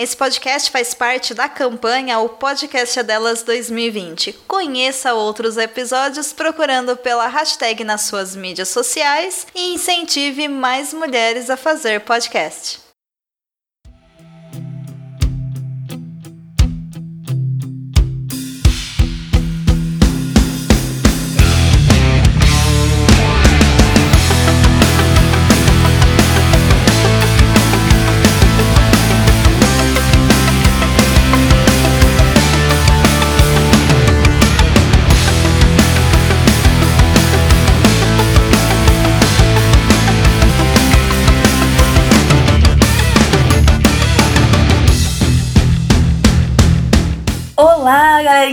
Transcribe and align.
Esse 0.00 0.16
podcast 0.16 0.70
faz 0.70 0.94
parte 0.94 1.34
da 1.34 1.46
campanha 1.46 2.20
O 2.20 2.30
Podcast 2.30 2.98
é 2.98 3.02
Delas 3.02 3.42
2020. 3.42 4.32
Conheça 4.48 5.12
outros 5.12 5.58
episódios 5.58 6.32
procurando 6.32 6.96
pela 6.96 7.26
hashtag 7.26 7.84
nas 7.84 8.00
suas 8.00 8.34
mídias 8.34 8.70
sociais 8.70 9.46
e 9.54 9.74
incentive 9.74 10.48
mais 10.48 10.94
mulheres 10.94 11.50
a 11.50 11.56
fazer 11.58 12.00
podcast. 12.00 12.89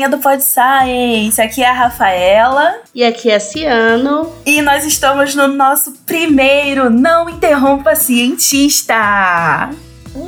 Galerinha 0.07 0.09
do 0.09 0.17
Pod 0.17 0.41
Science! 0.41 1.41
Aqui 1.41 1.61
é 1.61 1.69
a 1.69 1.73
Rafaela. 1.73 2.81
E 2.95 3.03
aqui 3.03 3.29
é 3.29 3.35
a 3.35 3.39
Ciano. 3.39 4.33
E 4.45 4.61
nós 4.61 4.85
estamos 4.85 5.35
no 5.35 5.47
nosso 5.47 5.91
primeiro 6.05 6.89
Não 6.89 7.29
Interrompa 7.29 7.95
Cientista! 7.95 9.69
Uh! 10.15 10.27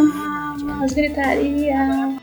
Uh! 0.00 0.86
gritaria! 0.94 2.21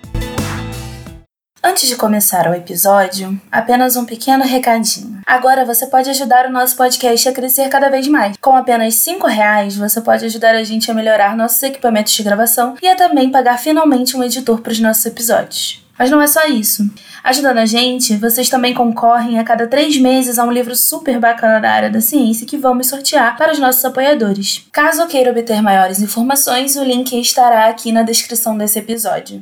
Antes 1.62 1.90
de 1.90 1.98
começar 1.98 2.50
o 2.50 2.54
episódio, 2.54 3.40
apenas 3.52 3.98
um 3.98 4.06
pequeno 4.06 4.46
recadinho. 4.46 5.20
Agora 5.26 5.66
você 5.66 5.86
pode 5.88 6.10
ajudar 6.10 6.46
o 6.46 6.52
nosso 6.52 6.78
podcast 6.78 7.28
a 7.28 7.34
crescer 7.34 7.68
cada 7.68 7.90
vez 7.90 8.08
mais. 8.08 8.38
Com 8.40 8.56
apenas 8.56 8.96
5 8.96 9.28
reais, 9.28 9.76
você 9.76 10.00
pode 10.00 10.24
ajudar 10.24 10.56
a 10.56 10.64
gente 10.64 10.90
a 10.90 10.94
melhorar 10.94 11.36
nossos 11.36 11.62
equipamentos 11.62 12.14
de 12.14 12.24
gravação 12.24 12.76
e 12.82 12.88
a 12.88 12.96
também 12.96 13.30
pagar 13.30 13.60
finalmente 13.60 14.16
um 14.16 14.24
editor 14.24 14.62
para 14.62 14.72
os 14.72 14.80
nossos 14.80 15.06
episódios. 15.06 15.86
Mas 15.98 16.10
não 16.10 16.22
é 16.22 16.28
só 16.28 16.48
isso. 16.48 16.90
Ajudando 17.22 17.58
a 17.58 17.66
gente, 17.66 18.16
vocês 18.16 18.48
também 18.48 18.74
concorrem 18.74 19.38
a 19.38 19.44
cada 19.44 19.68
três 19.68 19.98
meses 19.98 20.40
a 20.40 20.46
um 20.46 20.52
livro 20.52 20.74
super 20.78 21.20
bacana 21.20 21.60
da 21.60 21.70
área 21.70 21.90
da 21.90 22.00
ciência 22.00 22.48
que 22.48 22.56
vamos 22.56 22.88
sortear 22.88 23.36
para 23.36 23.52
os 23.52 23.60
nossos 23.60 23.84
apoiadores. 23.84 24.66
Caso 24.72 25.06
queira 25.08 25.32
obter 25.32 25.62
maiores 25.62 26.00
informações, 26.00 26.78
o 26.78 26.84
link 26.86 27.20
estará 27.20 27.68
aqui 27.68 27.92
na 27.92 28.04
descrição 28.04 28.58
desse 28.58 28.80
episódio. 28.80 29.42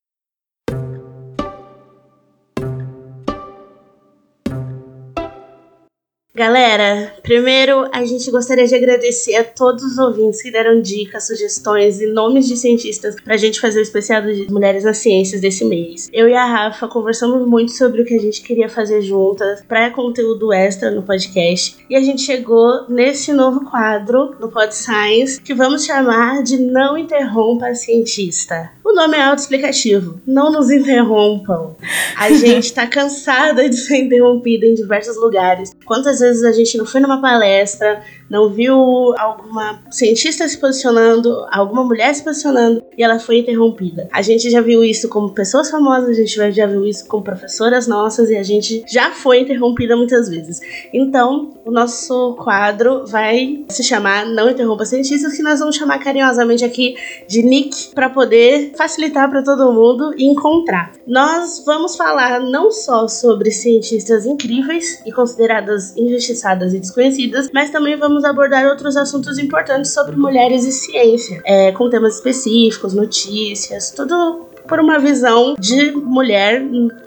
Galera, 6.38 7.16
primeiro 7.23 7.89
a 7.91 8.05
gente 8.05 8.30
gostaria 8.30 8.67
de 8.67 8.75
agradecer 8.75 9.35
a 9.38 9.43
todos 9.43 9.83
os 9.83 9.97
ouvintes 9.97 10.39
que 10.39 10.52
deram 10.52 10.80
dicas, 10.80 11.25
sugestões 11.25 11.99
e 11.99 12.05
nomes 12.05 12.47
de 12.47 12.55
cientistas 12.55 13.16
pra 13.19 13.38
gente 13.38 13.59
fazer 13.59 13.80
o 13.80 13.81
especial 13.81 14.21
de 14.21 14.45
Mulheres 14.52 14.83
nas 14.83 14.99
Ciências 14.99 15.41
desse 15.41 15.65
mês. 15.65 16.08
Eu 16.13 16.30
e 16.30 16.35
a 16.35 16.45
Rafa 16.45 16.88
conversamos 16.88 17.47
muito 17.47 17.71
sobre 17.71 18.03
o 18.03 18.05
que 18.05 18.13
a 18.13 18.21
gente 18.21 18.43
queria 18.43 18.69
fazer 18.69 19.02
juntas 19.02 19.63
para 19.67 19.89
conteúdo 19.89 20.53
extra 20.53 20.91
no 20.91 21.02
podcast 21.02 21.75
e 21.89 21.95
a 21.95 22.02
gente 22.02 22.21
chegou 22.21 22.88
nesse 22.88 23.33
novo 23.33 23.65
quadro 23.65 24.35
no 24.39 24.52
Pod 24.52 24.75
Science 24.75 25.41
que 25.41 25.55
vamos 25.55 25.85
chamar 25.85 26.43
de 26.43 26.59
Não 26.59 26.95
Interrompa 26.95 27.65
a 27.65 27.73
Cientista. 27.73 28.69
O 28.85 28.93
nome 28.93 29.17
é 29.17 29.23
autoexplicativo. 29.23 30.21
Não 30.25 30.52
nos 30.52 30.69
interrompam. 30.69 31.75
A 32.15 32.31
gente 32.31 32.71
tá 32.71 32.88
cansada 32.88 33.67
de 33.67 33.75
ser 33.75 33.97
interrompida 33.97 34.65
em 34.65 34.75
diversos 34.75 35.17
lugares. 35.17 35.71
Quantas 35.83 36.20
vezes 36.20 36.27
a 36.27 36.52
gente 36.52 36.77
não 36.77 36.86
foi 36.86 36.99
numa 37.02 37.20
palestra, 37.20 38.02
não 38.30 38.49
viu 38.49 38.76
alguma 39.17 39.82
cientista 39.92 40.48
se 40.48 40.58
posicionando, 40.58 41.45
alguma 41.52 41.83
mulher 41.83 42.14
se 42.14 42.23
posicionando 42.23 42.83
e 42.98 43.04
ela 43.04 43.20
foi 43.20 43.39
interrompida. 43.39 44.08
A 44.11 44.21
gente 44.21 44.49
já 44.49 44.61
viu 44.61 44.83
isso 44.83 45.08
como 45.10 45.33
pessoas 45.33 45.70
famosas, 45.70 46.10
a 46.10 46.14
gente 46.14 46.52
já 46.52 46.65
viu 46.65 46.86
isso 46.86 47.08
com 47.08 47.21
professoras 47.21 47.88
nossas 47.88 48.30
e 48.30 48.36
a 48.36 48.43
gente 48.43 48.83
já 48.88 49.11
foi 49.11 49.42
interrompida 49.42 49.95
muitas 49.95 50.30
vezes. 50.30 50.60
Então, 50.93 51.54
o 51.65 51.71
nosso 51.71 52.36
quadro 52.36 53.05
vai 53.05 53.65
se 53.70 53.83
chamar 53.83 54.26
Não 54.26 54.49
Interrompa 54.49 54.86
Cientistas, 54.86 55.33
que 55.33 55.44
nós 55.44 55.59
vamos 55.59 55.76
chamar 55.76 55.99
carinhosamente 55.99 56.64
aqui 56.64 56.95
de 57.27 57.44
Nick 57.44 57.94
para 57.94 58.09
poder 58.09 58.71
facilitar 58.76 59.30
para 59.30 59.44
todo 59.44 59.71
mundo 59.71 60.14
encontrar. 60.17 60.92
Nós 61.05 61.64
vamos 61.65 61.95
falar 61.95 62.39
não 62.39 62.71
só 62.71 63.08
sobre 63.08 63.52
cientistas 63.52 64.26
incríveis 64.26 65.02
e 65.05 65.11
consideradas 65.11 65.95
injustiçadas 65.95 66.73
e 66.73 66.80
desconhecidas, 66.80 67.49
mas 67.54 67.70
também 67.70 67.95
vamos 67.95 68.17
vamos 68.17 68.26
abordar 68.26 68.66
outros 68.66 68.98
assuntos 68.98 69.38
importantes 69.38 69.94
sobre 69.94 70.16
mulheres 70.16 70.66
e 70.66 70.72
ciência, 70.72 71.39
é, 71.45 71.72
com 71.72 71.88
temas 71.89 72.16
específicos, 72.16 72.94
notícias, 72.94 73.92
tudo 73.92 74.48
por 74.67 74.80
uma 74.80 75.00
visão 75.00 75.55
de 75.58 75.92
mulher 75.92 76.61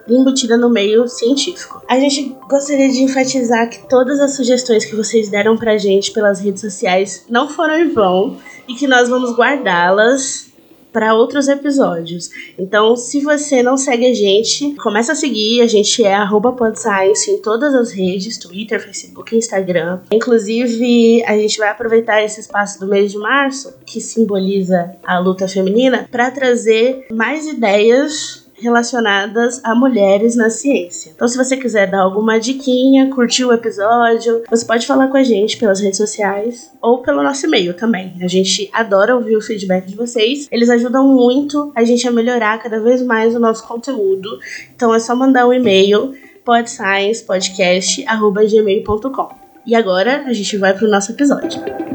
embutida 0.09 0.56
no 0.56 0.70
meio 0.70 1.06
científico. 1.09 1.82
A 1.88 1.99
gente 1.99 2.34
gostaria 2.49 2.88
de 2.88 3.03
enfatizar 3.03 3.69
que 3.69 3.87
todas 3.88 4.19
as 4.20 4.34
sugestões 4.34 4.84
que 4.84 4.97
vocês 4.97 5.28
deram 5.28 5.56
pra 5.56 5.76
gente 5.76 6.12
pelas 6.12 6.41
redes 6.41 6.60
sociais 6.60 7.26
não 7.28 7.49
foram 7.49 7.78
em 7.78 7.88
vão 7.88 8.38
e 8.69 8.75
que 8.75 8.87
nós 8.87 9.09
vamos 9.09 9.37
guardá-las 9.37 10.50
para 10.92 11.14
outros 11.14 11.48
episódios. 11.48 12.30
Então, 12.58 12.96
se 12.96 13.20
você 13.20 13.62
não 13.62 13.76
segue 13.76 14.06
a 14.06 14.14
gente, 14.14 14.74
começa 14.76 15.12
a 15.12 15.14
seguir. 15.14 15.60
A 15.60 15.66
gente 15.66 16.04
é 16.04 16.16
@podscience 16.56 17.30
em 17.30 17.38
todas 17.40 17.74
as 17.74 17.92
redes, 17.92 18.38
Twitter, 18.38 18.80
Facebook, 18.82 19.36
Instagram. 19.36 20.00
Inclusive, 20.10 21.22
a 21.24 21.36
gente 21.36 21.58
vai 21.58 21.68
aproveitar 21.68 22.22
esse 22.22 22.40
espaço 22.40 22.80
do 22.80 22.86
mês 22.86 23.12
de 23.12 23.18
março, 23.18 23.74
que 23.86 24.00
simboliza 24.00 24.96
a 25.04 25.18
luta 25.18 25.48
feminina, 25.48 26.08
para 26.10 26.30
trazer 26.30 27.06
mais 27.10 27.46
ideias 27.46 28.39
relacionadas 28.60 29.60
a 29.65 29.75
mulheres 29.75 30.37
na 30.37 30.50
ciência. 30.50 31.12
Então, 31.15 31.26
se 31.26 31.37
você 31.37 31.56
quiser 31.56 31.91
dar 31.91 32.00
alguma 32.00 32.38
diquinha, 32.38 33.10
curtir 33.10 33.44
o 33.44 33.53
episódio, 33.53 34.44
você 34.48 34.65
pode 34.65 34.87
falar 34.87 35.09
com 35.09 35.16
a 35.16 35.22
gente 35.22 35.56
pelas 35.56 35.81
redes 35.81 35.97
sociais 35.98 36.70
ou 36.81 36.99
pelo 36.99 37.22
nosso 37.22 37.47
e-mail 37.47 37.75
também. 37.75 38.15
A 38.22 38.28
gente 38.28 38.70
adora 38.72 39.16
ouvir 39.16 39.37
o 39.37 39.41
feedback 39.41 39.87
de 39.87 39.97
vocês. 39.97 40.47
Eles 40.50 40.70
ajudam 40.70 41.09
muito 41.09 41.72
a 41.75 41.82
gente 41.84 42.06
a 42.06 42.12
melhorar 42.12 42.62
cada 42.62 42.78
vez 42.81 43.03
mais 43.03 43.34
o 43.34 43.41
nosso 43.41 43.66
conteúdo. 43.66 44.38
Então, 44.75 44.94
é 44.94 45.00
só 45.00 45.16
mandar 45.16 45.47
um 45.47 45.53
e-mail 45.53 46.15
podsciencepodcast@gmail.com. 46.44 49.28
E 49.66 49.75
agora 49.75 50.22
a 50.26 50.32
gente 50.32 50.56
vai 50.56 50.72
para 50.72 50.87
o 50.87 50.91
nosso 50.91 51.12
episódio. 51.12 51.89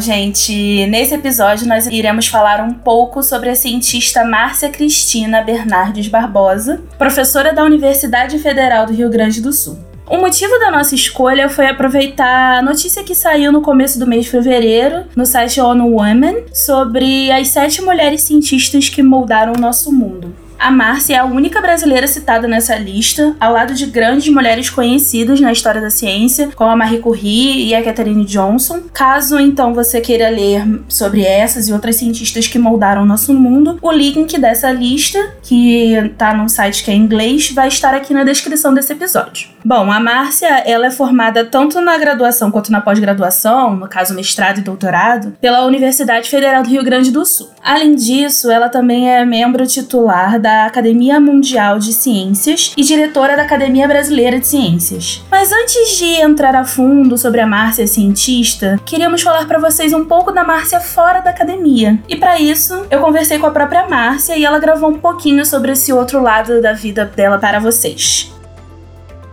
Gente, 0.00 0.86
nesse 0.86 1.14
episódio 1.14 1.66
nós 1.66 1.86
iremos 1.86 2.28
falar 2.28 2.60
um 2.60 2.72
pouco 2.72 3.22
sobre 3.22 3.50
a 3.50 3.54
cientista 3.54 4.24
Márcia 4.24 4.68
Cristina 4.68 5.42
Bernardes 5.42 6.06
Barbosa, 6.06 6.80
professora 6.96 7.52
da 7.52 7.64
Universidade 7.64 8.38
Federal 8.38 8.86
do 8.86 8.92
Rio 8.92 9.10
Grande 9.10 9.40
do 9.40 9.52
Sul. 9.52 9.78
O 10.08 10.16
motivo 10.16 10.58
da 10.58 10.70
nossa 10.70 10.94
escolha 10.94 11.48
foi 11.48 11.66
aproveitar 11.66 12.58
a 12.58 12.62
notícia 12.62 13.02
que 13.02 13.14
saiu 13.14 13.52
no 13.52 13.60
começo 13.60 13.98
do 13.98 14.06
mês 14.06 14.24
de 14.24 14.30
fevereiro 14.30 15.04
no 15.14 15.26
site 15.26 15.60
ONU 15.60 15.96
Women 15.96 16.44
sobre 16.52 17.30
as 17.30 17.48
sete 17.48 17.82
mulheres 17.82 18.22
cientistas 18.22 18.88
que 18.88 19.02
moldaram 19.02 19.52
o 19.56 19.60
nosso 19.60 19.92
mundo. 19.92 20.34
A 20.58 20.72
Márcia 20.72 21.14
é 21.14 21.18
a 21.18 21.24
única 21.24 21.60
brasileira 21.60 22.06
citada 22.08 22.48
nessa 22.48 22.76
lista, 22.76 23.34
ao 23.38 23.52
lado 23.52 23.74
de 23.74 23.86
grandes 23.86 24.28
mulheres 24.28 24.68
conhecidas 24.68 25.40
na 25.40 25.52
história 25.52 25.80
da 25.80 25.88
ciência, 25.88 26.50
como 26.56 26.68
a 26.68 26.76
Marie 26.76 26.98
Curie 26.98 27.68
e 27.68 27.74
a 27.74 27.82
Katherine 27.82 28.24
Johnson. 28.24 28.82
Caso 28.92 29.38
então 29.38 29.72
você 29.72 30.00
queira 30.00 30.28
ler 30.28 30.64
sobre 30.88 31.22
essas 31.22 31.68
e 31.68 31.72
outras 31.72 31.96
cientistas 31.96 32.48
que 32.48 32.58
moldaram 32.58 33.02
o 33.02 33.06
nosso 33.06 33.32
mundo, 33.32 33.78
o 33.80 33.92
link 33.92 34.36
dessa 34.38 34.72
lista, 34.72 35.18
que 35.42 35.94
está 35.94 36.34
num 36.34 36.48
site 36.48 36.82
que 36.82 36.90
é 36.90 36.94
em 36.94 37.02
inglês, 37.02 37.52
vai 37.52 37.68
estar 37.68 37.94
aqui 37.94 38.12
na 38.12 38.24
descrição 38.24 38.74
desse 38.74 38.92
episódio. 38.92 39.50
Bom, 39.64 39.90
a 39.92 40.00
Márcia, 40.00 40.48
ela 40.66 40.86
é 40.86 40.90
formada 40.90 41.44
tanto 41.44 41.80
na 41.80 41.96
graduação 41.98 42.50
quanto 42.50 42.72
na 42.72 42.80
pós-graduação, 42.80 43.76
no 43.76 43.88
caso 43.88 44.14
mestrado 44.14 44.58
e 44.58 44.62
doutorado, 44.62 45.36
pela 45.40 45.64
Universidade 45.66 46.28
Federal 46.28 46.62
do 46.62 46.68
Rio 46.68 46.82
Grande 46.82 47.10
do 47.10 47.24
Sul. 47.24 47.50
Além 47.62 47.94
disso, 47.94 48.50
ela 48.50 48.68
também 48.68 49.10
é 49.10 49.24
membro 49.24 49.66
titular 49.66 50.40
da 50.40 50.47
da 50.48 50.64
Academia 50.64 51.20
Mundial 51.20 51.78
de 51.78 51.92
Ciências 51.92 52.72
e 52.74 52.82
diretora 52.82 53.36
da 53.36 53.42
Academia 53.42 53.86
Brasileira 53.86 54.40
de 54.40 54.46
Ciências. 54.46 55.22
Mas 55.30 55.52
antes 55.52 55.98
de 55.98 56.06
entrar 56.22 56.56
a 56.56 56.64
fundo 56.64 57.18
sobre 57.18 57.42
a 57.42 57.46
Márcia 57.46 57.86
cientista, 57.86 58.80
queríamos 58.86 59.20
falar 59.20 59.46
para 59.46 59.58
vocês 59.58 59.92
um 59.92 60.06
pouco 60.06 60.32
da 60.32 60.42
Márcia 60.42 60.80
fora 60.80 61.20
da 61.20 61.28
academia. 61.28 62.02
E 62.08 62.16
para 62.16 62.40
isso, 62.40 62.86
eu 62.90 62.98
conversei 62.98 63.38
com 63.38 63.44
a 63.44 63.50
própria 63.50 63.86
Márcia 63.86 64.38
e 64.38 64.44
ela 64.46 64.58
gravou 64.58 64.88
um 64.88 64.98
pouquinho 64.98 65.44
sobre 65.44 65.72
esse 65.72 65.92
outro 65.92 66.22
lado 66.22 66.62
da 66.62 66.72
vida 66.72 67.04
dela 67.04 67.36
para 67.36 67.60
vocês. 67.60 68.32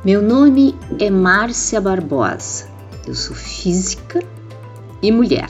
Meu 0.03 0.21
nome 0.21 0.75
é 0.99 1.09
Márcia 1.09 1.79
Barbosa. 1.79 2.67
Eu 3.07 3.15
sou 3.15 3.37
física 3.37 4.21
e 5.01 5.13
mulher. 5.13 5.47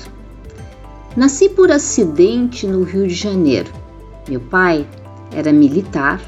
Nasci 1.18 1.50
por 1.50 1.72
acidente 1.72 2.68
no 2.68 2.84
Rio 2.84 3.08
de 3.08 3.16
Janeiro. 3.16 3.72
Meu 4.30 4.40
pai 4.40 4.86
era 5.32 5.52
militar, 5.52 6.22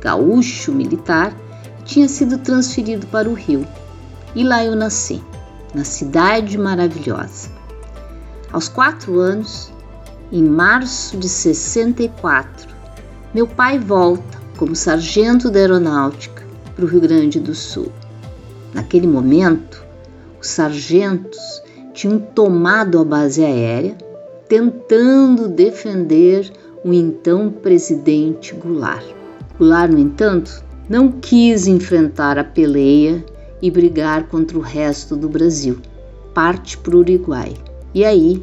gaúcho 0.00 0.72
militar, 0.72 1.34
tinha 1.84 2.08
sido 2.08 2.38
transferido 2.38 3.06
para 3.06 3.28
o 3.28 3.34
Rio. 3.34 3.66
E 4.34 4.44
lá 4.44 4.64
eu 4.64 4.74
nasci, 4.74 5.22
na 5.74 5.84
cidade 5.84 6.56
maravilhosa. 6.56 7.50
Aos 8.52 8.68
quatro 8.68 9.18
anos, 9.18 9.72
em 10.30 10.42
março 10.42 11.16
de 11.16 11.28
64, 11.28 12.68
meu 13.34 13.46
pai 13.46 13.78
volta 13.78 14.40
como 14.56 14.76
sargento 14.76 15.50
da 15.50 15.58
aeronáutica 15.60 16.42
para 16.74 16.84
o 16.84 16.88
Rio 16.88 17.00
Grande 17.00 17.40
do 17.40 17.54
Sul. 17.54 17.90
Naquele 18.72 19.06
momento, 19.06 19.84
os 20.40 20.48
sargentos 20.48 21.62
tinham 21.92 22.18
tomado 22.18 22.98
a 22.98 23.04
base 23.04 23.44
aérea, 23.44 23.96
tentando 24.48 25.48
defender 25.48 26.50
o 26.84 26.92
então 26.92 27.50
presidente 27.50 28.54
Goulart. 28.54 29.04
Goulart, 29.58 29.90
no 29.90 29.98
entanto, 29.98 30.64
não 30.88 31.12
quis 31.12 31.66
enfrentar 31.66 32.38
a 32.38 32.44
peleia 32.44 33.24
e 33.60 33.70
brigar 33.70 34.26
contra 34.26 34.58
o 34.58 34.60
resto 34.60 35.14
do 35.14 35.28
Brasil. 35.28 35.78
Parte 36.34 36.76
para 36.78 36.96
o 36.96 37.00
Uruguai. 37.00 37.54
E 37.94 38.04
aí, 38.04 38.42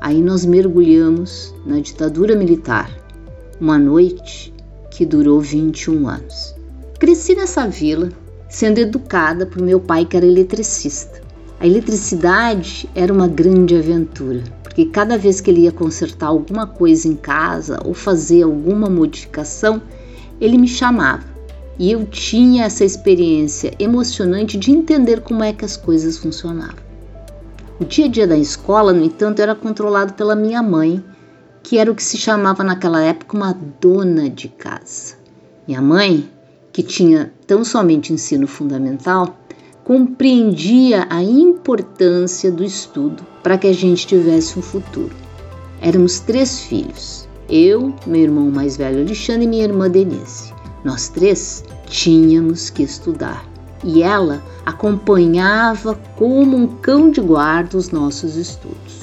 aí 0.00 0.20
nós 0.20 0.44
mergulhamos 0.44 1.54
na 1.64 1.80
ditadura 1.80 2.36
militar. 2.36 2.90
Uma 3.58 3.78
noite 3.78 4.52
que 4.90 5.06
durou 5.06 5.40
21 5.40 6.08
anos. 6.08 6.54
Cresci 6.98 7.34
nessa 7.34 7.66
vila, 7.66 8.10
sendo 8.48 8.78
educada 8.78 9.46
por 9.46 9.62
meu 9.62 9.80
pai, 9.80 10.04
que 10.04 10.16
era 10.16 10.26
eletricista. 10.26 11.22
A 11.58 11.66
eletricidade 11.66 12.88
era 12.94 13.12
uma 13.12 13.28
grande 13.28 13.76
aventura, 13.76 14.42
porque 14.70 14.84
cada 14.84 15.18
vez 15.18 15.40
que 15.40 15.50
ele 15.50 15.62
ia 15.62 15.72
consertar 15.72 16.28
alguma 16.28 16.64
coisa 16.64 17.08
em 17.08 17.16
casa 17.16 17.80
ou 17.84 17.92
fazer 17.92 18.44
alguma 18.44 18.88
modificação, 18.88 19.82
ele 20.40 20.56
me 20.56 20.68
chamava. 20.68 21.24
E 21.76 21.90
eu 21.90 22.06
tinha 22.06 22.66
essa 22.66 22.84
experiência 22.84 23.74
emocionante 23.80 24.56
de 24.56 24.70
entender 24.70 25.22
como 25.22 25.42
é 25.42 25.52
que 25.52 25.64
as 25.64 25.76
coisas 25.76 26.18
funcionavam. 26.18 26.76
O 27.80 27.84
dia 27.84 28.04
a 28.04 28.08
dia 28.08 28.28
da 28.28 28.38
escola, 28.38 28.92
no 28.92 29.04
entanto, 29.04 29.42
era 29.42 29.56
controlado 29.56 30.12
pela 30.12 30.36
minha 30.36 30.62
mãe, 30.62 31.02
que 31.64 31.76
era 31.76 31.90
o 31.90 31.94
que 31.94 32.04
se 32.04 32.16
chamava 32.16 32.62
naquela 32.62 33.02
época 33.02 33.36
uma 33.36 33.58
dona 33.80 34.30
de 34.30 34.48
casa. 34.50 35.14
Minha 35.66 35.82
mãe 35.82 36.30
que 36.72 36.84
tinha 36.84 37.32
tão 37.44 37.64
somente 37.64 38.12
ensino 38.12 38.46
fundamental, 38.46 39.36
compreendia 39.90 41.04
a 41.10 41.20
importância 41.20 42.48
do 42.48 42.62
estudo 42.62 43.24
para 43.42 43.58
que 43.58 43.66
a 43.66 43.72
gente 43.72 44.06
tivesse 44.06 44.56
um 44.56 44.62
futuro. 44.62 45.10
Éramos 45.80 46.20
três 46.20 46.60
filhos: 46.60 47.28
eu, 47.48 47.92
meu 48.06 48.20
irmão 48.20 48.48
mais 48.52 48.76
velho 48.76 49.00
Alexandre 49.00 49.46
e 49.46 49.48
minha 49.48 49.64
irmã 49.64 49.90
Denise. 49.90 50.54
Nós 50.84 51.08
três 51.08 51.64
tínhamos 51.88 52.70
que 52.70 52.84
estudar 52.84 53.44
e 53.82 54.00
ela 54.00 54.40
acompanhava 54.64 55.96
como 56.14 56.56
um 56.56 56.68
cão 56.68 57.10
de 57.10 57.20
guarda 57.20 57.76
os 57.76 57.90
nossos 57.90 58.36
estudos. 58.36 59.00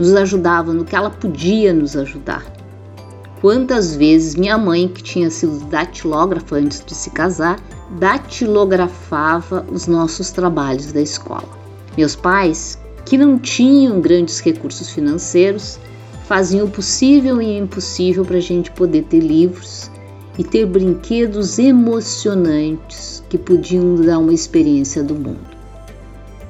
Nos 0.00 0.16
ajudava 0.16 0.72
no 0.72 0.84
que 0.84 0.96
ela 0.96 1.10
podia 1.10 1.72
nos 1.72 1.96
ajudar 1.96 2.44
Quantas 3.40 3.94
vezes 3.94 4.34
minha 4.34 4.58
mãe, 4.58 4.88
que 4.88 5.00
tinha 5.00 5.30
sido 5.30 5.64
datilógrafa 5.66 6.56
antes 6.56 6.84
de 6.84 6.92
se 6.92 7.10
casar, 7.10 7.60
datilografava 7.90 9.64
os 9.72 9.86
nossos 9.86 10.30
trabalhos 10.30 10.92
da 10.92 11.00
escola. 11.00 11.48
Meus 11.96 12.14
pais, 12.14 12.78
que 13.04 13.16
não 13.16 13.38
tinham 13.38 14.00
grandes 14.00 14.40
recursos 14.40 14.90
financeiros, 14.90 15.78
faziam 16.26 16.66
o 16.66 16.70
possível 16.70 17.40
e 17.40 17.46
o 17.46 17.64
impossível 17.64 18.24
para 18.24 18.36
a 18.36 18.40
gente 18.40 18.70
poder 18.70 19.04
ter 19.04 19.20
livros 19.20 19.90
e 20.36 20.44
ter 20.44 20.66
brinquedos 20.66 21.58
emocionantes 21.58 23.22
que 23.28 23.38
podiam 23.38 23.96
dar 23.96 24.18
uma 24.18 24.32
experiência 24.32 25.02
do 25.02 25.14
mundo. 25.14 25.58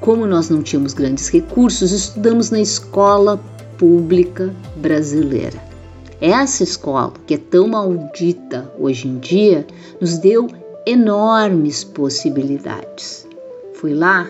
Como 0.00 0.26
nós 0.26 0.48
não 0.48 0.62
tínhamos 0.62 0.92
grandes 0.92 1.28
recursos, 1.28 1.92
estudamos 1.92 2.50
na 2.50 2.60
escola 2.60 3.40
pública 3.78 4.54
brasileira. 4.76 5.68
Essa 6.20 6.64
escola, 6.64 7.12
que 7.26 7.34
é 7.34 7.38
tão 7.38 7.68
maldita 7.68 8.72
hoje 8.78 9.06
em 9.06 9.18
dia, 9.18 9.64
nos 10.00 10.18
deu 10.18 10.48
enormes 10.88 11.84
possibilidades. 11.84 13.26
Foi 13.74 13.92
lá 13.92 14.24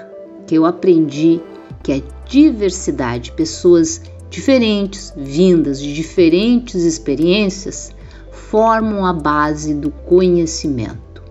que 0.44 0.56
eu 0.56 0.66
aprendi 0.66 1.40
que 1.84 1.92
a 1.92 2.02
diversidade, 2.26 3.30
pessoas 3.30 4.02
diferentes, 4.28 5.12
vindas 5.16 5.80
de 5.80 5.94
diferentes 5.94 6.82
experiências, 6.82 7.92
formam 8.32 9.06
a 9.06 9.12
base 9.12 9.72
do 9.72 9.90
conhecimento. 9.90 11.22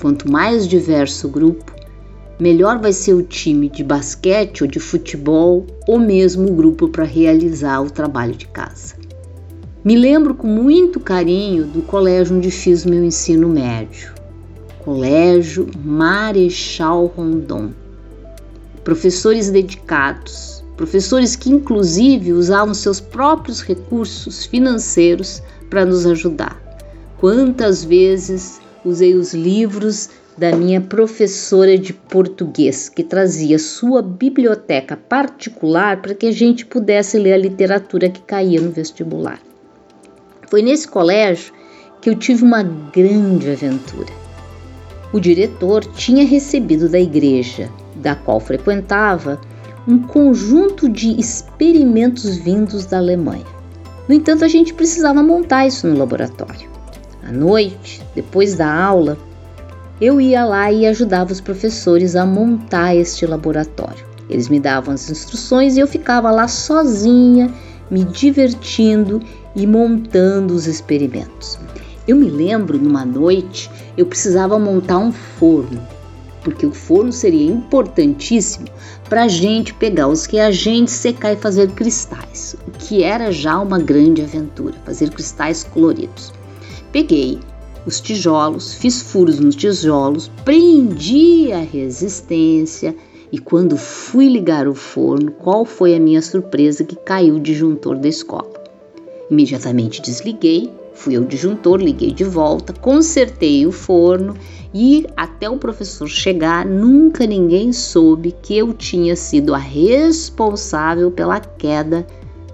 Quanto 0.00 0.30
mais 0.30 0.68
diverso 0.68 1.26
o 1.26 1.30
grupo, 1.30 1.74
melhor 2.38 2.78
vai 2.78 2.92
ser 2.92 3.14
o 3.14 3.22
time 3.24 3.68
de 3.68 3.82
basquete 3.82 4.62
ou 4.62 4.70
de 4.70 4.78
futebol 4.78 5.66
ou 5.88 5.98
mesmo 5.98 6.48
o 6.48 6.54
grupo 6.54 6.88
para 6.88 7.02
realizar 7.02 7.80
o 7.80 7.90
trabalho 7.90 8.36
de 8.36 8.46
casa. 8.46 8.94
Me 9.84 9.96
lembro 9.96 10.36
com 10.36 10.46
muito 10.46 11.00
carinho 11.00 11.64
do 11.64 11.82
colégio 11.82 12.36
onde 12.36 12.50
fiz 12.52 12.84
meu 12.84 13.02
ensino 13.02 13.48
médio, 13.48 14.17
Colégio 14.88 15.68
Marechal 15.84 17.12
Rondon. 17.14 17.72
Professores 18.82 19.50
dedicados, 19.50 20.64
professores 20.78 21.36
que 21.36 21.50
inclusive 21.50 22.32
usavam 22.32 22.72
seus 22.72 22.98
próprios 22.98 23.60
recursos 23.60 24.46
financeiros 24.46 25.42
para 25.68 25.84
nos 25.84 26.06
ajudar. 26.06 26.58
Quantas 27.18 27.84
vezes 27.84 28.62
usei 28.82 29.14
os 29.14 29.34
livros 29.34 30.08
da 30.38 30.56
minha 30.56 30.80
professora 30.80 31.76
de 31.76 31.92
português, 31.92 32.88
que 32.88 33.04
trazia 33.04 33.58
sua 33.58 34.00
biblioteca 34.00 34.96
particular 34.96 36.00
para 36.00 36.14
que 36.14 36.28
a 36.28 36.32
gente 36.32 36.64
pudesse 36.64 37.18
ler 37.18 37.34
a 37.34 37.38
literatura 37.38 38.08
que 38.08 38.22
caía 38.22 38.58
no 38.58 38.70
vestibular. 38.70 39.38
Foi 40.48 40.62
nesse 40.62 40.88
colégio 40.88 41.52
que 42.00 42.08
eu 42.08 42.14
tive 42.14 42.42
uma 42.42 42.62
grande 42.62 43.50
aventura. 43.50 44.27
O 45.12 45.18
diretor 45.18 45.84
tinha 45.84 46.24
recebido 46.26 46.88
da 46.88 47.00
igreja, 47.00 47.70
da 47.96 48.14
qual 48.14 48.38
frequentava, 48.38 49.40
um 49.86 49.98
conjunto 49.98 50.86
de 50.88 51.18
experimentos 51.18 52.36
vindos 52.36 52.84
da 52.84 52.98
Alemanha. 52.98 53.46
No 54.06 54.14
entanto, 54.14 54.44
a 54.44 54.48
gente 54.48 54.74
precisava 54.74 55.22
montar 55.22 55.66
isso 55.66 55.86
no 55.86 55.98
laboratório. 55.98 56.68
À 57.26 57.32
noite, 57.32 58.02
depois 58.14 58.54
da 58.54 58.70
aula, 58.70 59.16
eu 60.00 60.20
ia 60.20 60.44
lá 60.44 60.70
e 60.70 60.86
ajudava 60.86 61.32
os 61.32 61.40
professores 61.40 62.14
a 62.14 62.26
montar 62.26 62.94
este 62.94 63.26
laboratório. 63.26 64.06
Eles 64.28 64.48
me 64.48 64.60
davam 64.60 64.94
as 64.94 65.10
instruções 65.10 65.76
e 65.76 65.80
eu 65.80 65.86
ficava 65.86 66.30
lá 66.30 66.46
sozinha, 66.46 67.50
me 67.90 68.04
divertindo 68.04 69.22
e 69.56 69.66
montando 69.66 70.54
os 70.54 70.66
experimentos. 70.66 71.58
Eu 72.08 72.16
me 72.16 72.30
lembro 72.30 72.78
numa 72.78 73.04
noite 73.04 73.70
eu 73.94 74.06
precisava 74.06 74.58
montar 74.58 74.96
um 74.96 75.12
forno, 75.12 75.86
porque 76.42 76.64
o 76.64 76.72
forno 76.72 77.12
seria 77.12 77.46
importantíssimo 77.52 78.64
para 79.10 79.24
a 79.24 79.28
gente 79.28 79.74
pegar 79.74 80.08
os 80.08 80.24
reagentes, 80.24 80.94
secar 80.94 81.34
e 81.34 81.36
fazer 81.36 81.70
cristais, 81.72 82.56
o 82.66 82.70
que 82.70 83.02
era 83.02 83.30
já 83.30 83.60
uma 83.60 83.78
grande 83.78 84.22
aventura, 84.22 84.74
fazer 84.86 85.10
cristais 85.10 85.62
coloridos. 85.62 86.32
Peguei 86.90 87.40
os 87.84 88.00
tijolos, 88.00 88.72
fiz 88.72 89.02
furos 89.02 89.38
nos 89.38 89.54
tijolos, 89.54 90.30
prendi 90.46 91.52
a 91.52 91.60
resistência 91.60 92.96
e 93.30 93.38
quando 93.38 93.76
fui 93.76 94.30
ligar 94.30 94.66
o 94.66 94.74
forno, 94.74 95.30
qual 95.30 95.66
foi 95.66 95.94
a 95.94 96.00
minha 96.00 96.22
surpresa 96.22 96.84
que 96.84 96.96
caiu 96.96 97.34
o 97.34 97.40
disjuntor 97.40 97.98
da 97.98 98.08
escola. 98.08 98.50
Imediatamente 99.30 100.00
desliguei, 100.00 100.72
fui 100.98 101.14
ao 101.14 101.22
disjuntor, 101.22 101.80
liguei 101.80 102.12
de 102.12 102.24
volta, 102.24 102.72
consertei 102.72 103.64
o 103.64 103.70
forno 103.70 104.36
e 104.74 105.06
até 105.16 105.48
o 105.48 105.56
professor 105.56 106.08
chegar, 106.08 106.66
nunca 106.66 107.24
ninguém 107.24 107.72
soube 107.72 108.34
que 108.42 108.58
eu 108.58 108.74
tinha 108.74 109.14
sido 109.14 109.54
a 109.54 109.58
responsável 109.58 111.10
pela 111.10 111.38
queda 111.38 112.04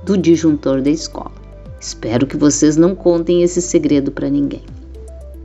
do 0.05 0.17
disjuntor 0.17 0.83
da 0.83 0.91
escola. 0.91 1.33
Espero 1.81 2.27
que 2.27 2.37
vocês 2.37 2.77
não 2.77 2.95
contem 2.95 3.43
esse 3.43 3.63
segredo 3.63 4.13
para 4.13 4.29
ninguém. 4.29 4.63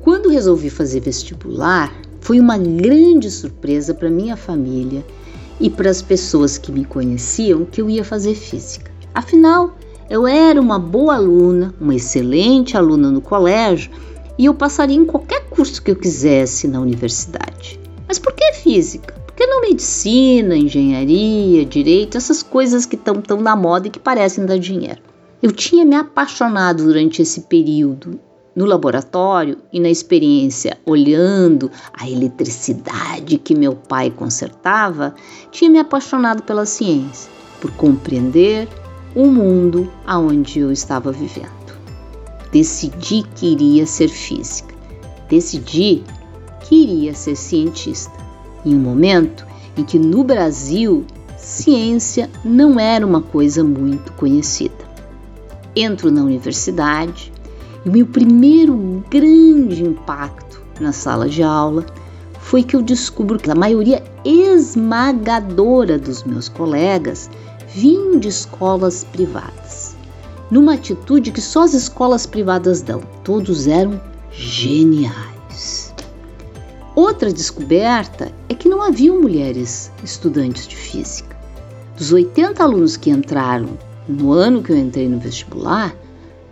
Quando 0.02 0.30
resolvi 0.30 0.70
fazer 0.70 1.00
vestibular, 1.00 1.94
foi 2.20 2.38
uma 2.40 2.58
grande 2.58 3.32
surpresa 3.32 3.94
para 3.94 4.10
minha 4.10 4.36
família 4.36 5.06
e 5.60 5.70
para 5.70 5.90
as 5.90 6.02
pessoas 6.02 6.58
que 6.58 6.72
me 6.72 6.84
conheciam 6.84 7.66
que 7.66 7.82
eu 7.82 7.90
ia 7.90 8.04
fazer 8.04 8.36
física. 8.36 8.92
Afinal, 9.14 9.76
eu 10.10 10.28
era 10.28 10.60
uma 10.60 10.80
boa 10.80 11.16
aluna, 11.16 11.74
uma 11.80 11.94
excelente 11.94 12.76
aluna 12.76 13.12
no 13.12 13.22
colégio 13.22 13.92
e 14.38 14.46
eu 14.46 14.54
passaria 14.54 14.98
em 14.98 15.06
qualquer 15.06 15.50
curso 15.50 15.82
que 15.82 15.92
eu 15.92 15.96
quisesse 15.96 16.68
na 16.68 16.80
universidade. 16.80 17.80
Mas 18.08 18.18
por 18.18 18.34
que 18.34 18.54
física? 18.54 19.14
Por 19.14 19.36
que 19.36 19.46
não 19.46 19.62
medicina, 19.62 20.58
engenharia, 20.58 21.64
direito, 21.64 22.18
essas 22.18 22.42
coisas 22.42 22.86
que 22.86 22.96
estão 22.96 23.22
tão 23.22 23.40
na 23.40 23.56
moda 23.56 23.88
e 23.88 23.92
que 23.92 24.00
parecem 24.00 24.46
dar 24.46 24.58
dinheiro? 24.58 25.00
Eu 25.44 25.52
tinha 25.52 25.86
me 25.86 25.96
apaixonado 25.96 26.84
durante 26.84 27.22
esse 27.22 27.42
período 27.42 28.20
no 28.56 28.66
laboratório 28.66 29.60
e 29.72 29.80
na 29.80 29.90
experiência 29.90 30.78
olhando 30.86 31.70
a 31.94 32.10
eletricidade 32.10 33.38
que 33.38 33.56
meu 33.56 33.76
pai 33.76 34.10
consertava, 34.10 35.14
tinha 35.52 35.70
me 35.70 35.80
apaixonado 35.80 36.44
pela 36.44 36.66
ciência, 36.66 37.32
por 37.62 37.72
compreender 37.72 38.68
o 39.16 39.26
mundo 39.26 39.92
aonde 40.06 40.60
eu 40.60 40.72
estava 40.72 41.12
vivendo. 41.12 41.50
Decidi 42.52 43.24
que 43.36 43.52
iria 43.52 43.86
ser 43.86 44.08
física. 44.08 44.74
Decidi 45.30 46.04
que 46.62 46.76
iria 46.76 47.14
ser 47.14 47.36
cientista. 47.36 48.14
Em 48.66 48.76
um 48.76 48.80
momento 48.80 49.46
em 49.78 49.84
que 49.84 49.98
no 49.98 50.24
Brasil 50.24 51.06
ciência 51.38 52.30
não 52.44 52.80
era 52.80 53.06
uma 53.06 53.22
coisa 53.22 53.64
muito 53.64 54.12
conhecida. 54.14 54.90
Entro 55.76 56.12
na 56.12 56.22
universidade 56.22 57.32
e 57.86 57.90
o 57.90 57.92
meu 57.92 58.06
primeiro 58.06 59.04
grande 59.10 59.84
impacto 59.84 60.62
na 60.80 60.92
sala 60.92 61.30
de 61.30 61.42
aula 61.42 61.86
foi 62.40 62.64
que 62.64 62.76
eu 62.76 62.82
descubro 62.82 63.38
que 63.38 63.50
a 63.50 63.56
maioria 63.56 64.04
esmagadora 64.26 65.98
dos 65.98 66.24
meus 66.24 66.50
colegas 66.50 67.30
vinham 67.74 68.20
de 68.20 68.28
escolas 68.28 69.04
privadas, 69.04 69.96
numa 70.50 70.74
atitude 70.74 71.32
que 71.32 71.42
só 71.42 71.64
as 71.64 71.74
escolas 71.74 72.26
privadas 72.26 72.82
dão. 72.82 73.02
Todos 73.24 73.68
eram 73.68 74.02
geniais. 74.32 75.94
Outra 76.96 77.32
descoberta 77.32 78.32
é 78.50 78.54
que 78.54 78.68
não 78.68 78.82
haviam 78.82 79.22
mulheres 79.22 79.92
estudantes 80.04 80.68
de 80.68 80.76
física. 80.76 81.38
Dos 81.96 82.12
80 82.12 82.64
alunos 82.64 82.98
que 82.98 83.10
entraram 83.10 83.78
no 84.08 84.32
ano 84.34 84.64
que 84.64 84.72
eu 84.72 84.78
entrei 84.78 85.08
no 85.08 85.20
vestibular, 85.20 85.96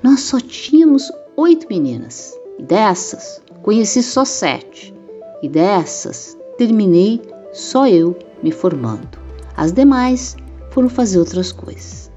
nós 0.03 0.21
só 0.21 0.39
tínhamos 0.39 1.11
oito 1.35 1.67
meninas. 1.67 2.33
Dessas, 2.59 3.41
conheci 3.61 4.03
só 4.03 4.23
sete. 4.23 4.93
E 5.41 5.49
dessas, 5.49 6.37
terminei 6.57 7.21
só 7.51 7.87
eu 7.87 8.15
me 8.41 8.51
formando. 8.51 9.17
As 9.55 9.71
demais 9.71 10.37
foram 10.77 10.89
fazer 10.89 11.17
outras 11.17 11.51
coisas. 11.51 12.11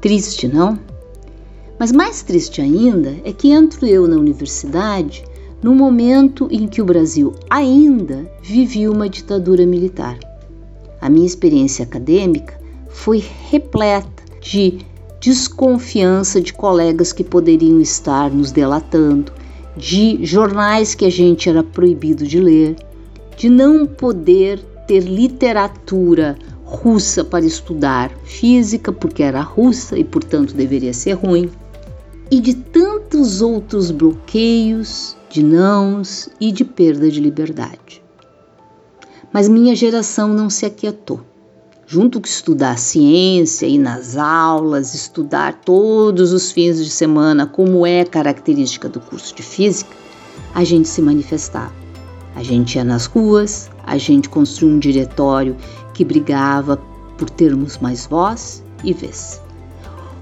Triste, 0.00 0.48
não? 0.48 0.78
Mas 1.78 1.92
mais 1.92 2.22
triste 2.22 2.62
ainda 2.62 3.14
é 3.22 3.30
que 3.30 3.52
entro 3.52 3.84
eu 3.84 4.08
na 4.08 4.16
universidade 4.16 5.22
no 5.62 5.74
momento 5.74 6.48
em 6.50 6.66
que 6.66 6.80
o 6.80 6.84
Brasil 6.86 7.34
ainda 7.50 8.26
vivia 8.42 8.90
uma 8.90 9.06
ditadura 9.06 9.66
militar. 9.66 10.18
A 10.98 11.10
minha 11.10 11.26
experiência 11.26 11.82
acadêmica 11.82 12.58
foi 12.88 13.22
repleta 13.50 14.24
de 14.40 14.78
desconfiança 15.20 16.40
de 16.40 16.54
colegas 16.54 17.12
que 17.12 17.22
poderiam 17.22 17.82
estar 17.82 18.30
nos 18.30 18.50
delatando, 18.50 19.30
de 19.76 20.24
jornais 20.24 20.94
que 20.94 21.04
a 21.04 21.10
gente 21.10 21.50
era 21.50 21.62
proibido 21.62 22.26
de 22.26 22.40
ler, 22.40 22.76
de 23.36 23.50
não 23.50 23.84
poder 23.84 24.58
ter 24.88 25.00
literatura 25.00 26.38
russa 26.66 27.24
para 27.24 27.44
estudar 27.44 28.10
física, 28.24 28.92
porque 28.92 29.22
era 29.22 29.40
russa 29.40 29.96
e, 29.96 30.02
portanto, 30.02 30.52
deveria 30.52 30.92
ser 30.92 31.12
ruim, 31.12 31.48
e 32.28 32.40
de 32.40 32.54
tantos 32.54 33.40
outros 33.40 33.92
bloqueios, 33.92 35.16
de 35.30 35.44
nãos 35.44 36.28
e 36.40 36.50
de 36.50 36.64
perda 36.64 37.08
de 37.08 37.20
liberdade. 37.20 38.02
Mas 39.32 39.48
minha 39.48 39.76
geração 39.76 40.28
não 40.28 40.50
se 40.50 40.66
aquietou. 40.66 41.20
Junto 41.86 42.20
com 42.20 42.26
estudar 42.26 42.76
ciência, 42.78 43.66
ir 43.66 43.78
nas 43.78 44.16
aulas, 44.16 44.92
estudar 44.92 45.60
todos 45.64 46.32
os 46.32 46.50
fins 46.50 46.82
de 46.82 46.90
semana, 46.90 47.46
como 47.46 47.86
é 47.86 48.04
característica 48.04 48.88
do 48.88 48.98
curso 48.98 49.32
de 49.36 49.42
física, 49.44 49.94
a 50.52 50.64
gente 50.64 50.88
se 50.88 51.00
manifestava. 51.00 51.72
A 52.34 52.42
gente 52.42 52.74
ia 52.74 52.82
nas 52.82 53.06
ruas, 53.06 53.70
a 53.84 53.96
gente 53.96 54.28
construiu 54.28 54.74
um 54.74 54.78
diretório 54.80 55.56
que 55.96 56.04
brigava 56.04 56.78
por 57.16 57.30
termos 57.30 57.78
mais 57.78 58.06
voz 58.06 58.62
e 58.84 58.92
vez. 58.92 59.40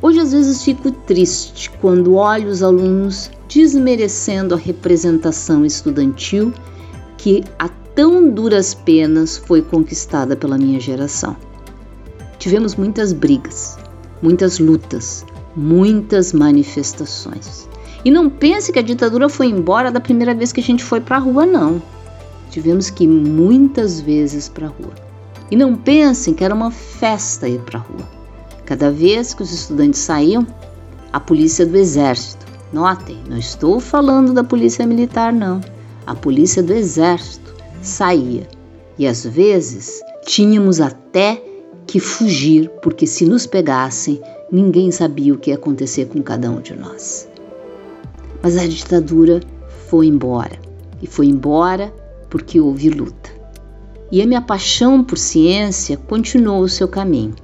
Hoje 0.01 0.21
às 0.21 0.31
vezes 0.31 0.63
fico 0.63 0.93
triste 0.93 1.69
quando 1.81 2.15
olho 2.15 2.49
os 2.49 2.63
alunos 2.63 3.29
desmerecendo 3.49 4.55
a 4.55 4.57
representação 4.57 5.67
estudantil 5.67 6.55
que 7.19 7.43
a 7.59 7.69
tão 7.69 8.31
duras 8.31 8.73
penas 8.73 9.37
foi 9.37 9.63
conquistada 9.63 10.37
pela 10.37 10.57
minha 10.57 10.79
geração. 10.79 11.37
Tivemos 12.39 12.77
muitas 12.77 13.13
brigas, 13.13 13.77
muitas 14.23 14.61
lutas, 14.61 15.27
muitas 15.57 16.33
manifestações. 16.33 17.69
E 18.05 18.13
não 18.13 18.31
pense 18.31 18.73
que 18.73 18.79
a 18.79 18.83
ditadura 18.83 19.29
foi 19.29 19.49
embora 19.49 19.91
da 19.91 20.01
primeira 20.01 20.35
vez 20.35 20.53
que 20.53 20.61
a 20.61 20.65
gente 20.65 20.85
foi 20.85 21.01
para 21.01 21.17
a 21.17 21.21
rua, 21.21 21.45
não. 21.45 21.83
Tivemos 22.49 22.91
que 22.91 23.05
ir 23.05 23.09
muitas 23.09 24.01
vezes 24.01 24.49
para 24.49 24.67
a 24.67 24.71
rua. 24.71 25.04
E 25.55 25.57
não 25.57 25.77
pensem 25.77 26.35
que 26.35 26.43
era 26.43 26.53
uma 26.53 26.73
festa 26.73 27.49
ir 27.49 27.61
para 27.61 27.79
a 27.79 27.83
rua. 27.83 28.09
Cada 28.67 28.91
vez 28.91 29.35
que 29.35 29.43
os 29.45 29.53
estudantes 29.53 30.01
saíam, 30.01 30.45
a 31.13 31.21
polícia 31.21 31.65
do 31.65 31.77
exército, 31.77 32.45
notem, 32.73 33.23
não 33.31 33.39
estou 33.39 33.79
falando 33.79 34.33
da 34.33 34.43
polícia 34.43 34.85
militar, 34.85 35.33
não, 35.33 35.61
a 36.05 36.13
polícia 36.13 36.61
do 36.61 36.73
exército 36.73 37.55
saía. 37.81 38.49
E 38.99 39.07
às 39.07 39.25
vezes 39.25 40.03
tínhamos 40.27 40.81
até 40.81 41.41
que 41.87 42.01
fugir, 42.01 42.69
porque 42.83 43.07
se 43.07 43.25
nos 43.25 43.47
pegassem, 43.47 44.21
ninguém 44.51 44.91
sabia 44.91 45.33
o 45.33 45.39
que 45.39 45.51
ia 45.51 45.57
acontecer 45.57 46.07
com 46.07 46.21
cada 46.21 46.51
um 46.51 46.61
de 46.61 46.75
nós. 46.75 47.29
Mas 48.43 48.57
a 48.57 48.67
ditadura 48.67 49.39
foi 49.89 50.09
embora. 50.09 50.59
E 51.01 51.07
foi 51.07 51.27
embora 51.27 51.95
porque 52.29 52.59
houve 52.59 52.91
luta 52.91 53.34
e 54.15 54.23
a 54.23 54.27
minha 54.29 54.41
paixão 54.41 55.03
por 55.03 55.19
ciência 55.19 55.97
continuou 55.97 56.63
o 56.63 56.69
seu 56.69 56.87
caminho. 56.87 57.35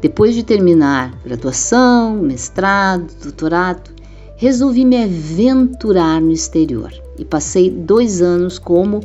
Depois 0.00 0.34
de 0.34 0.42
terminar 0.42 1.14
graduação, 1.22 2.16
mestrado, 2.16 3.12
doutorado, 3.22 3.90
resolvi 4.34 4.86
me 4.86 5.04
aventurar 5.04 6.18
no 6.18 6.32
exterior 6.32 6.90
e 7.18 7.26
passei 7.26 7.70
dois 7.70 8.22
anos 8.22 8.58
como 8.58 9.02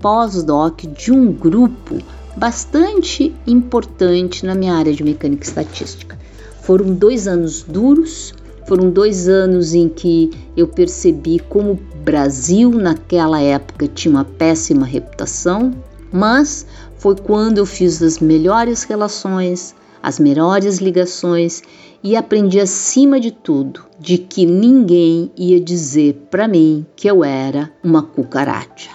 pós-doc 0.00 0.82
de 0.82 1.10
um 1.10 1.32
grupo 1.32 1.98
bastante 2.36 3.34
importante 3.44 4.46
na 4.46 4.54
minha 4.54 4.74
área 4.74 4.94
de 4.94 5.02
mecânica 5.02 5.44
estatística. 5.44 6.16
Foram 6.62 6.94
dois 6.94 7.26
anos 7.26 7.64
duros, 7.64 8.32
foram 8.64 8.90
dois 8.90 9.28
anos 9.28 9.74
em 9.74 9.88
que 9.88 10.30
eu 10.56 10.68
percebi 10.68 11.40
como 11.40 11.72
o 11.72 11.80
Brasil 12.04 12.70
naquela 12.70 13.40
época 13.40 13.88
tinha 13.88 14.14
uma 14.14 14.24
péssima 14.24 14.86
reputação, 14.86 15.72
mas 16.12 16.66
foi 16.96 17.16
quando 17.16 17.58
eu 17.58 17.66
fiz 17.66 18.02
as 18.02 18.18
melhores 18.18 18.82
relações, 18.82 19.74
as 20.02 20.18
melhores 20.18 20.78
ligações 20.78 21.62
e 22.02 22.16
aprendi 22.16 22.60
acima 22.60 23.18
de 23.18 23.30
tudo 23.30 23.82
de 23.98 24.18
que 24.18 24.46
ninguém 24.46 25.30
ia 25.36 25.60
dizer 25.60 26.26
para 26.30 26.46
mim 26.46 26.86
que 26.94 27.08
eu 27.08 27.24
era 27.24 27.70
uma 27.82 28.02
cucaracha. 28.02 28.90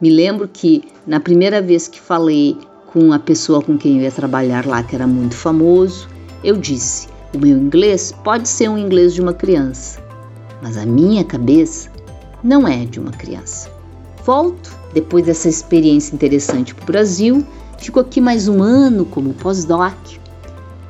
Me 0.00 0.10
lembro 0.10 0.48
que 0.48 0.84
na 1.06 1.18
primeira 1.18 1.60
vez 1.60 1.88
que 1.88 2.00
falei 2.00 2.56
com 2.86 3.12
a 3.12 3.18
pessoa 3.18 3.62
com 3.62 3.76
quem 3.76 3.96
eu 3.96 4.02
ia 4.02 4.12
trabalhar 4.12 4.66
lá, 4.66 4.82
que 4.82 4.94
era 4.94 5.06
muito 5.06 5.34
famoso, 5.34 6.08
eu 6.44 6.56
disse: 6.56 7.08
o 7.34 7.38
meu 7.38 7.56
inglês 7.56 8.12
pode 8.22 8.48
ser 8.48 8.68
um 8.68 8.78
inglês 8.78 9.14
de 9.14 9.20
uma 9.20 9.32
criança, 9.32 10.00
mas 10.62 10.76
a 10.76 10.86
minha 10.86 11.24
cabeça 11.24 11.90
não 12.42 12.68
é 12.68 12.84
de 12.84 13.00
uma 13.00 13.10
criança. 13.10 13.70
Volto 14.24 14.75
depois 14.96 15.26
dessa 15.26 15.46
experiência 15.46 16.14
interessante 16.14 16.74
para 16.74 16.84
o 16.84 16.86
Brasil, 16.86 17.46
fico 17.76 18.00
aqui 18.00 18.18
mais 18.18 18.48
um 18.48 18.62
ano 18.62 19.04
como 19.04 19.34
pós-doc 19.34 19.92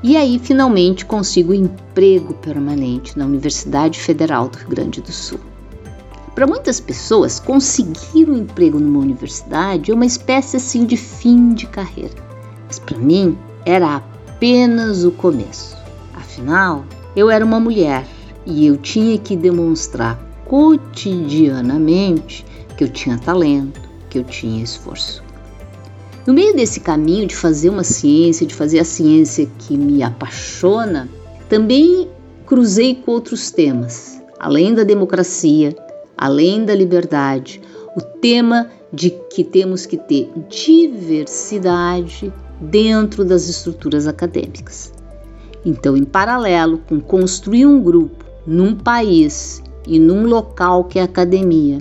e 0.01 0.17
aí 0.17 0.39
finalmente 0.39 1.05
consigo 1.05 1.53
emprego 1.53 2.33
permanente 2.35 3.19
na 3.19 3.25
Universidade 3.25 3.99
Federal 3.99 4.49
do 4.49 4.59
Rio 4.59 4.69
Grande 4.69 5.01
do 5.01 5.11
Sul. 5.11 5.41
Para 6.37 6.47
muitas 6.47 6.79
pessoas, 6.79 7.41
conseguir 7.41 8.31
um 8.31 8.37
emprego 8.37 8.79
numa 8.79 9.01
universidade 9.01 9.91
é 9.91 9.95
uma 9.95 10.07
espécie 10.07 10.57
assim 10.57 10.87
de 10.87 10.97
fim 10.97 11.53
de 11.53 11.67
carreira, 11.67 12.15
mas 12.65 12.79
para 12.79 12.99
mim 12.99 13.37
era 13.65 13.97
apenas 13.97 15.03
o 15.03 15.11
começo. 15.11 15.77
Afinal, 16.15 16.85
eu 17.17 17.29
era 17.29 17.45
uma 17.45 17.59
mulher 17.59 18.07
e 18.47 18.67
eu 18.67 18.77
tinha 18.77 19.19
que 19.19 19.35
demonstrar 19.35 20.17
cotidianamente 20.45 22.47
que 22.77 22.85
eu 22.85 22.89
tinha 22.89 23.19
talento, 23.19 23.86
que 24.17 24.19
eu 24.19 24.25
tinha 24.25 24.65
esforço. 24.65 25.23
No 26.27 26.33
meio 26.33 26.57
desse 26.57 26.81
caminho 26.81 27.27
de 27.27 27.37
fazer 27.37 27.69
uma 27.69 27.85
ciência, 27.85 28.47
de 28.47 28.55
fazer 28.55 28.79
a 28.79 28.85
ciência 28.85 29.47
que 29.59 29.77
me 29.77 30.03
apaixona, 30.03 31.09
também 31.49 32.09
cruzei 32.47 32.95
com 32.95 33.13
outros 33.13 33.51
temas, 33.51 34.21
além 34.39 34.75
da 34.75 34.83
democracia, 34.83 35.77
além 36.17 36.65
da 36.65 36.75
liberdade, 36.75 37.61
o 37.95 38.01
tema 38.01 38.71
de 38.93 39.11
que 39.11 39.45
temos 39.45 39.85
que 39.85 39.97
ter 39.97 40.31
diversidade 40.49 42.33
dentro 42.61 43.25
das 43.25 43.49
estruturas 43.49 44.07
acadêmicas. 44.07 44.93
Então, 45.65 45.97
em 45.97 46.05
paralelo 46.05 46.79
com 46.89 47.01
construir 47.01 47.67
um 47.67 47.81
grupo 47.81 48.25
num 48.47 48.75
país 48.75 49.63
e 49.87 49.99
num 49.99 50.25
local 50.27 50.85
que 50.85 50.99
é 50.99 51.03
academia, 51.03 51.79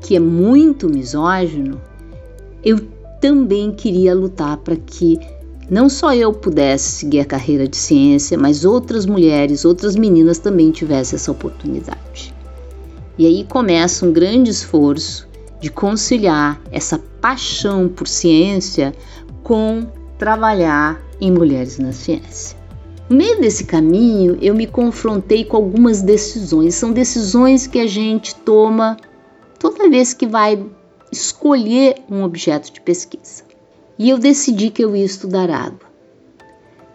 que 0.00 0.16
é 0.16 0.20
muito 0.20 0.88
misógino, 0.88 1.80
eu 2.64 2.80
também 3.20 3.72
queria 3.72 4.14
lutar 4.14 4.56
para 4.58 4.76
que 4.76 5.18
não 5.70 5.88
só 5.88 6.12
eu 6.12 6.32
pudesse 6.32 6.90
seguir 6.90 7.20
a 7.20 7.24
carreira 7.24 7.68
de 7.68 7.76
ciência, 7.76 8.36
mas 8.36 8.64
outras 8.64 9.06
mulheres, 9.06 9.64
outras 9.64 9.94
meninas 9.94 10.38
também 10.38 10.70
tivessem 10.70 11.16
essa 11.16 11.30
oportunidade. 11.30 12.34
E 13.16 13.26
aí 13.26 13.44
começa 13.44 14.04
um 14.04 14.12
grande 14.12 14.50
esforço 14.50 15.28
de 15.60 15.70
conciliar 15.70 16.60
essa 16.72 16.98
paixão 17.20 17.88
por 17.88 18.08
ciência 18.08 18.94
com 19.42 19.86
trabalhar 20.18 21.00
em 21.20 21.30
mulheres 21.30 21.78
na 21.78 21.92
ciência. 21.92 22.58
No 23.08 23.16
meio 23.16 23.40
desse 23.40 23.64
caminho, 23.64 24.38
eu 24.40 24.54
me 24.54 24.66
confrontei 24.66 25.44
com 25.44 25.56
algumas 25.56 26.00
decisões. 26.00 26.74
São 26.74 26.92
decisões 26.92 27.66
que 27.66 27.78
a 27.78 27.86
gente 27.86 28.34
toma 28.36 28.96
toda 29.60 29.90
vez 29.90 30.14
que 30.14 30.26
vai 30.26 30.66
escolher 31.12 32.02
um 32.10 32.24
objeto 32.24 32.72
de 32.72 32.80
pesquisa. 32.80 33.44
E 33.98 34.08
eu 34.08 34.18
decidi 34.18 34.70
que 34.70 34.82
eu 34.82 34.96
ia 34.96 35.04
estudar 35.04 35.50
água. 35.50 35.90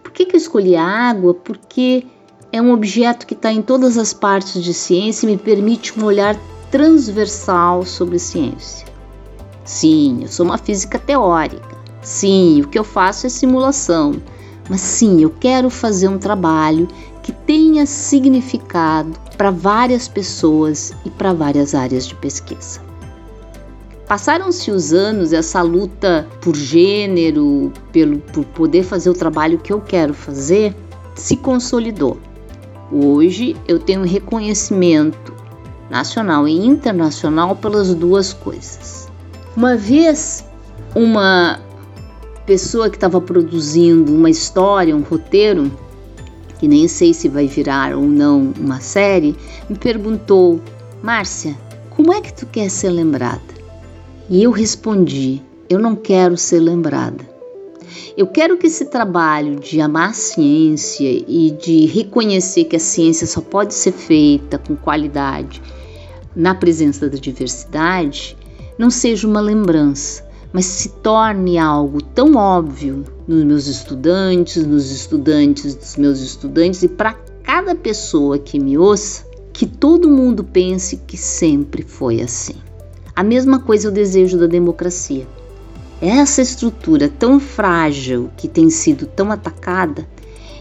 Por 0.03 0.11
que, 0.11 0.25
que 0.25 0.35
eu 0.35 0.39
escolhi 0.39 0.75
a 0.75 0.83
água? 0.83 1.35
Porque 1.35 2.05
é 2.51 2.59
um 2.59 2.71
objeto 2.71 3.27
que 3.27 3.35
está 3.35 3.51
em 3.51 3.61
todas 3.61 3.97
as 3.97 4.13
partes 4.13 4.63
de 4.63 4.73
ciência 4.73 5.27
e 5.27 5.29
me 5.29 5.37
permite 5.37 5.97
um 5.99 6.03
olhar 6.03 6.35
transversal 6.71 7.85
sobre 7.85 8.17
ciência. 8.17 8.87
Sim, 9.63 10.19
eu 10.23 10.27
sou 10.27 10.45
uma 10.45 10.57
física 10.57 10.97
teórica. 10.97 11.77
Sim, 12.01 12.61
o 12.61 12.67
que 12.67 12.79
eu 12.79 12.83
faço 12.83 13.27
é 13.27 13.29
simulação. 13.29 14.15
Mas 14.67 14.81
sim, 14.81 15.21
eu 15.21 15.29
quero 15.29 15.69
fazer 15.69 16.07
um 16.07 16.17
trabalho 16.17 16.87
que 17.25 17.31
tenha 17.31 17.87
significado 17.87 19.11
para 19.35 19.49
várias 19.49 20.07
pessoas 20.07 20.93
e 21.03 21.09
para 21.09 21.33
várias 21.33 21.73
áreas 21.73 22.05
de 22.05 22.13
pesquisa. 22.13 22.79
Passaram-se 24.07 24.69
os 24.69 24.93
anos, 24.93 25.33
essa 25.33 25.63
luta 25.63 26.27
por 26.39 26.55
gênero, 26.55 27.73
pelo, 27.91 28.19
por 28.19 28.45
poder 28.45 28.83
fazer 28.83 29.09
o 29.09 29.15
trabalho 29.15 29.57
que 29.57 29.73
eu 29.73 29.81
quero 29.81 30.13
fazer, 30.13 30.75
se 31.15 31.35
consolidou. 31.35 32.19
Hoje 32.91 33.57
eu 33.67 33.79
tenho 33.79 34.03
reconhecimento 34.03 35.33
nacional 35.89 36.47
e 36.47 36.55
internacional 36.55 37.55
pelas 37.55 37.95
duas 37.95 38.33
coisas. 38.33 39.07
Uma 39.57 39.75
vez, 39.75 40.45
uma 40.93 41.59
pessoa 42.45 42.87
que 42.87 42.97
estava 42.97 43.19
produzindo 43.19 44.13
uma 44.13 44.29
história, 44.29 44.95
um 44.95 45.01
roteiro, 45.01 45.71
que 46.65 46.69
nem 46.69 46.87
sei 46.87 47.13
se 47.13 47.29
vai 47.29 47.45
virar 47.45 47.95
ou 47.95 48.01
não 48.01 48.51
uma 48.59 48.79
série, 48.79 49.35
me 49.69 49.77
perguntou: 49.77 50.59
Márcia, 51.03 51.55
como 51.91 52.11
é 52.11 52.19
que 52.19 52.33
tu 52.33 52.47
quer 52.47 52.71
ser 52.71 52.89
lembrada? 52.89 53.53
E 54.27 54.41
eu 54.41 54.49
respondi: 54.49 55.43
eu 55.69 55.77
não 55.77 55.95
quero 55.95 56.35
ser 56.35 56.59
lembrada. 56.59 57.23
Eu 58.17 58.25
quero 58.25 58.57
que 58.57 58.65
esse 58.65 58.85
trabalho 58.85 59.59
de 59.59 59.79
amar 59.79 60.09
a 60.09 60.13
ciência 60.13 61.07
e 61.07 61.51
de 61.51 61.85
reconhecer 61.85 62.63
que 62.63 62.77
a 62.77 62.79
ciência 62.79 63.27
só 63.27 63.41
pode 63.41 63.75
ser 63.75 63.91
feita 63.91 64.57
com 64.57 64.75
qualidade 64.75 65.61
na 66.35 66.55
presença 66.55 67.07
da 67.07 67.17
diversidade 67.17 68.35
não 68.75 68.89
seja 68.89 69.27
uma 69.27 69.39
lembrança, 69.39 70.24
mas 70.55 70.67
se 70.67 70.87
torne 70.87 71.57
algo 71.57 72.01
tão 72.01 72.35
óbvio 72.35 73.03
nos 73.27 73.43
meus 73.43 73.67
estudantes, 73.67 74.65
nos 74.65 74.89
estudantes 74.89 75.75
dos 75.75 75.97
meus 75.97 76.21
estudantes 76.21 76.81
e 76.81 76.87
para 76.87 77.13
cada 77.43 77.75
pessoa 77.75 78.39
que 78.39 78.57
me 78.57 78.77
ouça, 78.77 79.25
que 79.51 79.65
todo 79.65 80.09
mundo 80.09 80.45
pense 80.45 80.95
que 80.95 81.17
sempre 81.17 81.83
foi 81.83 82.21
assim. 82.21 82.55
A 83.13 83.21
mesma 83.21 83.59
coisa 83.59 83.89
eu 83.89 83.91
desejo 83.91 84.37
da 84.37 84.47
democracia. 84.47 85.27
Essa 86.01 86.41
estrutura 86.41 87.09
tão 87.09 87.37
frágil 87.37 88.29
que 88.37 88.47
tem 88.47 88.69
sido 88.69 89.05
tão 89.05 89.33
atacada, 89.33 90.07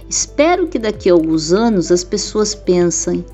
espero 0.08 0.66
que 0.66 0.78
daqui 0.80 1.08
a 1.08 1.12
alguns 1.12 1.52
anos 1.52 1.92
as 1.92 2.02
pessoas 2.02 2.52
pensem: 2.52 3.24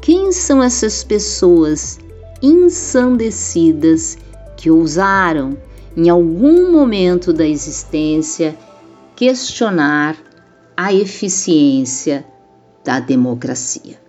quem 0.00 0.32
são 0.32 0.60
essas 0.60 1.04
pessoas 1.04 2.00
ensandecidas 2.42 4.18
que 4.56 4.72
ousaram, 4.72 5.56
em 6.00 6.08
algum 6.08 6.72
momento 6.72 7.30
da 7.30 7.46
existência, 7.46 8.56
questionar 9.14 10.16
a 10.74 10.94
eficiência 10.94 12.24
da 12.82 12.98
democracia? 12.98 14.00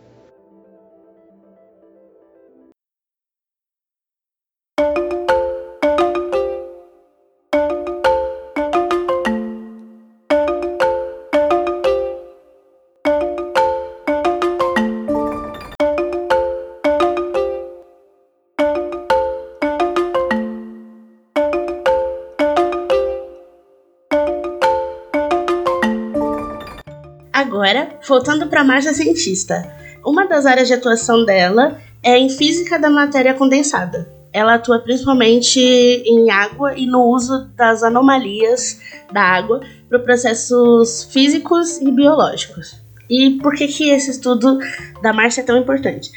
Voltando 28.12 28.48
para 28.48 28.60
a 28.60 28.64
Marcia 28.66 28.94
Cientista. 28.94 29.74
Uma 30.06 30.28
das 30.28 30.46
áreas 30.46 30.68
de 30.68 30.74
atuação 30.74 31.24
dela 31.24 31.80
é 32.04 32.18
em 32.18 32.28
física 32.28 32.78
da 32.78 32.90
matéria 32.90 33.34
condensada. 33.34 34.06
Ela 34.34 34.56
atua 34.56 34.80
principalmente 34.80 35.62
em 35.62 36.30
água 36.30 36.78
e 36.78 36.86
no 36.86 37.06
uso 37.06 37.46
das 37.56 37.84
anomalias 37.84 38.82
da 39.14 39.22
água 39.22 39.62
para 39.88 39.98
processos 40.00 41.06
físicos 41.06 41.78
e 41.78 41.90
biológicos. 41.90 42.76
E 43.10 43.40
por 43.42 43.56
que, 43.56 43.66
que 43.70 43.90
esse 43.90 44.12
estudo 44.12 44.60
da 45.02 45.14
Márcia 45.14 45.40
é 45.40 45.46
tão 45.46 45.58
importante? 45.58 46.12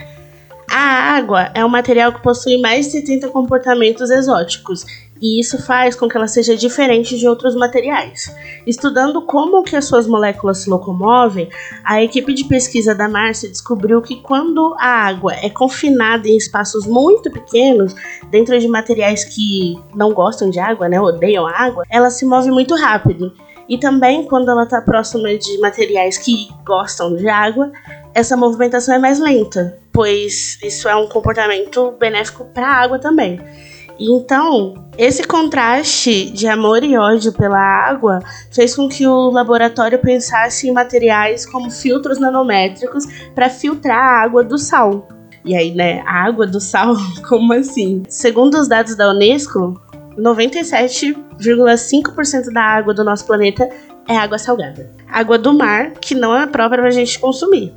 A 0.68 1.14
água 1.16 1.52
é 1.54 1.64
um 1.64 1.68
material 1.68 2.12
que 2.12 2.22
possui 2.22 2.60
mais 2.60 2.86
de 2.86 2.92
70 2.92 3.28
comportamentos 3.28 4.10
exóticos 4.10 4.84
e 5.20 5.40
isso 5.40 5.62
faz 5.62 5.94
com 5.94 6.08
que 6.08 6.16
ela 6.16 6.28
seja 6.28 6.56
diferente 6.56 7.18
de 7.18 7.26
outros 7.26 7.54
materiais. 7.54 8.34
Estudando 8.66 9.22
como 9.22 9.62
que 9.62 9.76
as 9.76 9.84
suas 9.84 10.06
moléculas 10.06 10.58
se 10.58 10.70
locomovem, 10.70 11.48
a 11.84 12.02
equipe 12.02 12.34
de 12.34 12.44
pesquisa 12.44 12.94
da 12.94 13.08
Márcia 13.08 13.48
descobriu 13.48 14.02
que 14.02 14.16
quando 14.16 14.74
a 14.78 15.06
água 15.06 15.34
é 15.34 15.48
confinada 15.48 16.28
em 16.28 16.36
espaços 16.36 16.86
muito 16.86 17.30
pequenos, 17.30 17.94
dentro 18.30 18.58
de 18.58 18.68
materiais 18.68 19.24
que 19.24 19.78
não 19.94 20.12
gostam 20.12 20.50
de 20.50 20.58
água, 20.58 20.88
né, 20.88 21.00
odeiam 21.00 21.46
água, 21.46 21.84
ela 21.88 22.10
se 22.10 22.26
move 22.26 22.50
muito 22.50 22.74
rápido. 22.74 23.32
E 23.68 23.78
também 23.78 24.24
quando 24.24 24.50
ela 24.50 24.64
está 24.64 24.80
próxima 24.82 25.36
de 25.38 25.58
materiais 25.58 26.18
que 26.18 26.48
gostam 26.66 27.16
de 27.16 27.28
água, 27.28 27.72
essa 28.12 28.36
movimentação 28.36 28.94
é 28.94 28.98
mais 28.98 29.18
lenta, 29.18 29.78
pois 29.92 30.58
isso 30.62 30.88
é 30.88 30.94
um 30.94 31.08
comportamento 31.08 31.92
benéfico 31.92 32.44
para 32.52 32.66
a 32.66 32.74
água 32.74 32.98
também. 32.98 33.40
Então, 33.98 34.74
esse 34.98 35.24
contraste 35.24 36.30
de 36.30 36.46
amor 36.48 36.82
e 36.82 36.96
ódio 36.96 37.32
pela 37.32 37.58
água 37.58 38.20
fez 38.50 38.74
com 38.74 38.88
que 38.88 39.06
o 39.06 39.30
laboratório 39.30 39.98
pensasse 39.98 40.66
em 40.68 40.72
materiais 40.72 41.46
como 41.46 41.70
filtros 41.70 42.18
nanométricos 42.18 43.04
para 43.34 43.48
filtrar 43.48 43.98
a 43.98 44.22
água 44.22 44.42
do 44.42 44.58
sal. 44.58 45.08
E 45.44 45.54
aí, 45.54 45.72
né, 45.74 46.02
a 46.06 46.24
água 46.24 46.46
do 46.46 46.60
sal, 46.60 46.96
como 47.28 47.52
assim? 47.52 48.02
Segundo 48.08 48.58
os 48.58 48.66
dados 48.66 48.96
da 48.96 49.10
Unesco, 49.10 49.80
97,5% 50.18 52.52
da 52.52 52.62
água 52.62 52.94
do 52.94 53.04
nosso 53.04 53.26
planeta 53.26 53.68
é 54.08 54.16
água 54.16 54.38
salgada. 54.38 54.90
Água 55.08 55.36
do 55.38 55.52
mar, 55.52 55.90
que 55.92 56.14
não 56.14 56.34
é 56.36 56.46
própria 56.46 56.80
para 56.80 56.88
a 56.88 56.92
gente 56.92 57.18
consumir. 57.18 57.74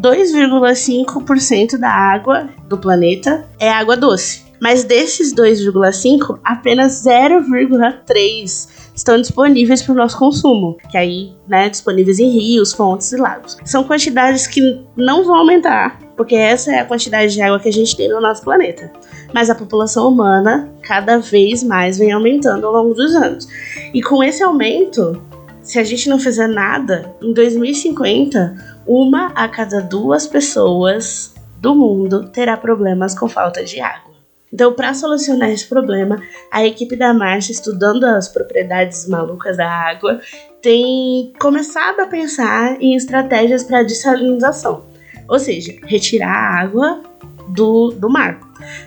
2,5% 0.00 1.78
da 1.78 1.90
água 1.90 2.48
do 2.68 2.76
planeta 2.76 3.46
é 3.58 3.70
água 3.70 3.96
doce. 3.96 4.45
Mas 4.60 4.84
desses 4.84 5.34
2,5, 5.34 6.38
apenas 6.44 7.04
0,3 7.04 8.68
estão 8.94 9.20
disponíveis 9.20 9.82
para 9.82 9.92
o 9.92 9.96
nosso 9.96 10.18
consumo, 10.18 10.78
que 10.90 10.96
aí, 10.96 11.34
né, 11.46 11.68
disponíveis 11.68 12.18
em 12.18 12.30
rios, 12.30 12.72
fontes 12.72 13.12
e 13.12 13.16
lagos. 13.16 13.56
São 13.64 13.84
quantidades 13.84 14.46
que 14.46 14.80
não 14.96 15.24
vão 15.24 15.34
aumentar 15.34 16.06
porque 16.16 16.34
essa 16.34 16.72
é 16.72 16.80
a 16.80 16.84
quantidade 16.84 17.34
de 17.34 17.42
água 17.42 17.60
que 17.60 17.68
a 17.68 17.72
gente 17.72 17.94
tem 17.94 18.08
no 18.08 18.20
nosso 18.20 18.42
planeta. 18.42 18.90
Mas 19.34 19.50
a 19.50 19.54
população 19.54 20.08
humana 20.08 20.72
cada 20.82 21.18
vez 21.18 21.62
mais 21.62 21.98
vem 21.98 22.10
aumentando 22.10 22.66
ao 22.66 22.72
longo 22.72 22.94
dos 22.94 23.14
anos. 23.14 23.46
E 23.92 24.00
com 24.02 24.24
esse 24.24 24.42
aumento, 24.42 25.22
se 25.62 25.78
a 25.78 25.84
gente 25.84 26.08
não 26.08 26.18
fizer 26.18 26.48
nada, 26.48 27.14
em 27.20 27.34
2050, 27.34 28.80
uma 28.86 29.26
a 29.34 29.46
cada 29.46 29.80
duas 29.80 30.26
pessoas 30.26 31.34
do 31.58 31.74
mundo 31.74 32.30
terá 32.30 32.56
problemas 32.56 33.16
com 33.16 33.28
falta 33.28 33.62
de 33.62 33.80
água. 33.80 34.05
Então, 34.52 34.72
para 34.72 34.94
solucionar 34.94 35.50
esse 35.50 35.66
problema, 35.66 36.20
a 36.50 36.64
equipe 36.64 36.96
da 36.96 37.12
Marcha, 37.12 37.52
estudando 37.52 38.04
as 38.04 38.28
propriedades 38.28 39.08
malucas 39.08 39.56
da 39.56 39.68
água, 39.68 40.20
tem 40.62 41.32
começado 41.40 42.00
a 42.00 42.06
pensar 42.06 42.80
em 42.80 42.94
estratégias 42.94 43.64
para 43.64 43.82
dessalinização, 43.82 44.84
ou 45.28 45.38
seja, 45.38 45.74
retirar 45.84 46.32
a 46.32 46.60
água 46.60 47.02
do, 47.48 47.90
do 47.90 48.08
mar, 48.08 48.40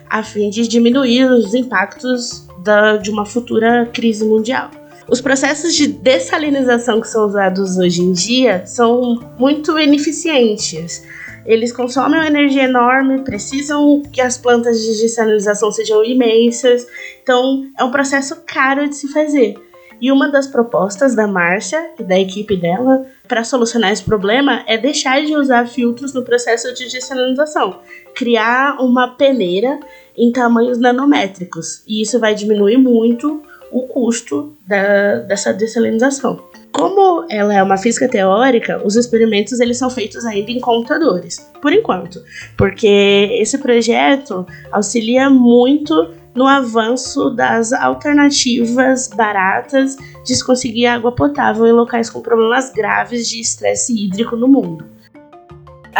a 0.09 0.23
fim 0.23 0.49
de 0.49 0.67
diminuir 0.67 1.25
os 1.25 1.53
impactos 1.53 2.47
da, 2.63 2.97
de 2.97 3.11
uma 3.11 3.25
futura 3.25 3.89
crise 3.93 4.25
mundial. 4.25 4.71
Os 5.09 5.21
processos 5.21 5.73
de 5.73 5.87
dessalinização 5.87 7.01
que 7.01 7.07
são 7.07 7.25
usados 7.25 7.77
hoje 7.77 8.01
em 8.01 8.11
dia 8.11 8.65
são 8.65 9.19
muito 9.39 9.77
ineficientes 9.79 11.03
eles 11.45 11.71
consomem 11.71 12.19
uma 12.19 12.27
energia 12.27 12.63
enorme, 12.63 13.21
precisam 13.21 14.01
que 14.11 14.21
as 14.21 14.37
plantas 14.37 14.79
de 14.81 15.01
dessalinização 15.01 15.71
sejam 15.71 16.03
imensas, 16.03 16.85
então 17.21 17.65
é 17.77 17.83
um 17.83 17.91
processo 17.91 18.43
caro 18.45 18.87
de 18.87 18.95
se 18.95 19.07
fazer. 19.11 19.55
E 20.01 20.11
uma 20.11 20.29
das 20.29 20.47
propostas 20.47 21.13
da 21.13 21.27
Márcia 21.27 21.91
e 21.99 22.03
da 22.03 22.17
equipe 22.17 22.55
dela 22.55 23.05
para 23.27 23.43
solucionar 23.43 23.91
esse 23.91 24.03
problema 24.03 24.63
é 24.65 24.77
deixar 24.77 25.21
de 25.25 25.35
usar 25.35 25.67
filtros 25.67 26.13
no 26.13 26.23
processo 26.23 26.73
de 26.73 26.87
dessalinização, 26.87 27.79
criar 28.15 28.77
uma 28.79 29.09
peneira 29.09 29.79
em 30.17 30.31
tamanhos 30.31 30.77
nanométricos, 30.77 31.83
e 31.85 32.01
isso 32.01 32.19
vai 32.19 32.33
diminuir 32.33 32.77
muito 32.77 33.41
o 33.71 33.83
custo 33.83 34.55
da, 34.65 35.19
dessa 35.19 35.53
dessalinização. 35.53 36.41
Como 36.79 37.25
ela 37.29 37.53
é 37.53 37.61
uma 37.61 37.77
física 37.77 38.07
teórica, 38.07 38.81
os 38.85 38.95
experimentos 38.95 39.59
eles 39.59 39.77
são 39.77 39.89
feitos 39.89 40.25
ainda 40.25 40.49
em 40.49 40.61
computadores, 40.61 41.37
por 41.61 41.73
enquanto, 41.73 42.23
porque 42.55 42.87
esse 43.33 43.57
projeto 43.57 44.47
auxilia 44.71 45.29
muito 45.29 46.13
no 46.33 46.47
avanço 46.47 47.31
das 47.31 47.73
alternativas 47.73 49.09
baratas 49.09 49.97
de 50.23 50.33
se 50.33 50.45
conseguir 50.45 50.85
água 50.85 51.11
potável 51.11 51.67
em 51.67 51.73
locais 51.73 52.09
com 52.09 52.21
problemas 52.21 52.71
graves 52.71 53.27
de 53.27 53.41
estresse 53.41 53.93
hídrico 53.93 54.37
no 54.37 54.47
mundo 54.47 54.85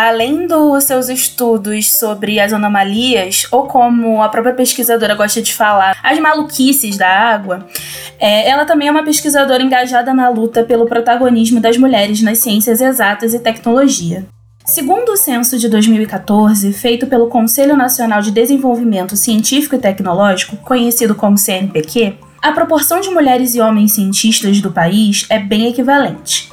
além 0.08 0.48
dos 0.48 0.86
seus 0.86 1.10
estudos 1.10 1.92
sobre 1.92 2.40
as 2.40 2.54
anomalias, 2.54 3.46
ou 3.52 3.64
como 3.64 4.24
a 4.24 4.30
própria 4.30 4.54
pesquisadora 4.54 5.14
gosta 5.14 5.42
de 5.42 5.54
falar, 5.54 6.00
as 6.02 6.18
maluquices 6.20 6.96
da 6.96 7.10
água, 7.10 7.68
é, 8.18 8.50
ela 8.50 8.64
também 8.64 8.88
é 8.88 8.92
uma 8.92 9.04
pesquisadora 9.04 9.62
engajada 9.62 10.14
na 10.14 10.30
luta 10.30 10.64
pelo 10.64 10.86
protagonismo 10.86 11.60
das 11.60 11.76
mulheres 11.76 12.22
nas 12.22 12.38
ciências 12.38 12.80
exatas 12.80 13.34
e 13.34 13.40
tecnologia. 13.40 14.26
Segundo 14.64 15.10
o 15.10 15.18
censo 15.18 15.60
de 15.60 15.68
2014, 15.68 16.72
feito 16.72 17.06
pelo 17.06 17.28
Conselho 17.28 17.76
Nacional 17.76 18.22
de 18.22 18.32
Desenvolvimento 18.32 19.18
Científico 19.18 19.76
e 19.76 19.80
Tecnológico, 19.80 20.56
conhecido 20.58 21.14
como 21.14 21.38
CNPq, 21.38 22.16
a 22.42 22.54
proporção 22.54 23.02
de 23.02 23.10
mulheres 23.10 23.54
e 23.54 23.60
homens 23.60 23.92
cientistas 23.92 24.62
do 24.62 24.72
país 24.72 25.26
é 25.30 25.40
bem 25.40 25.68
equivalente. 25.68 26.50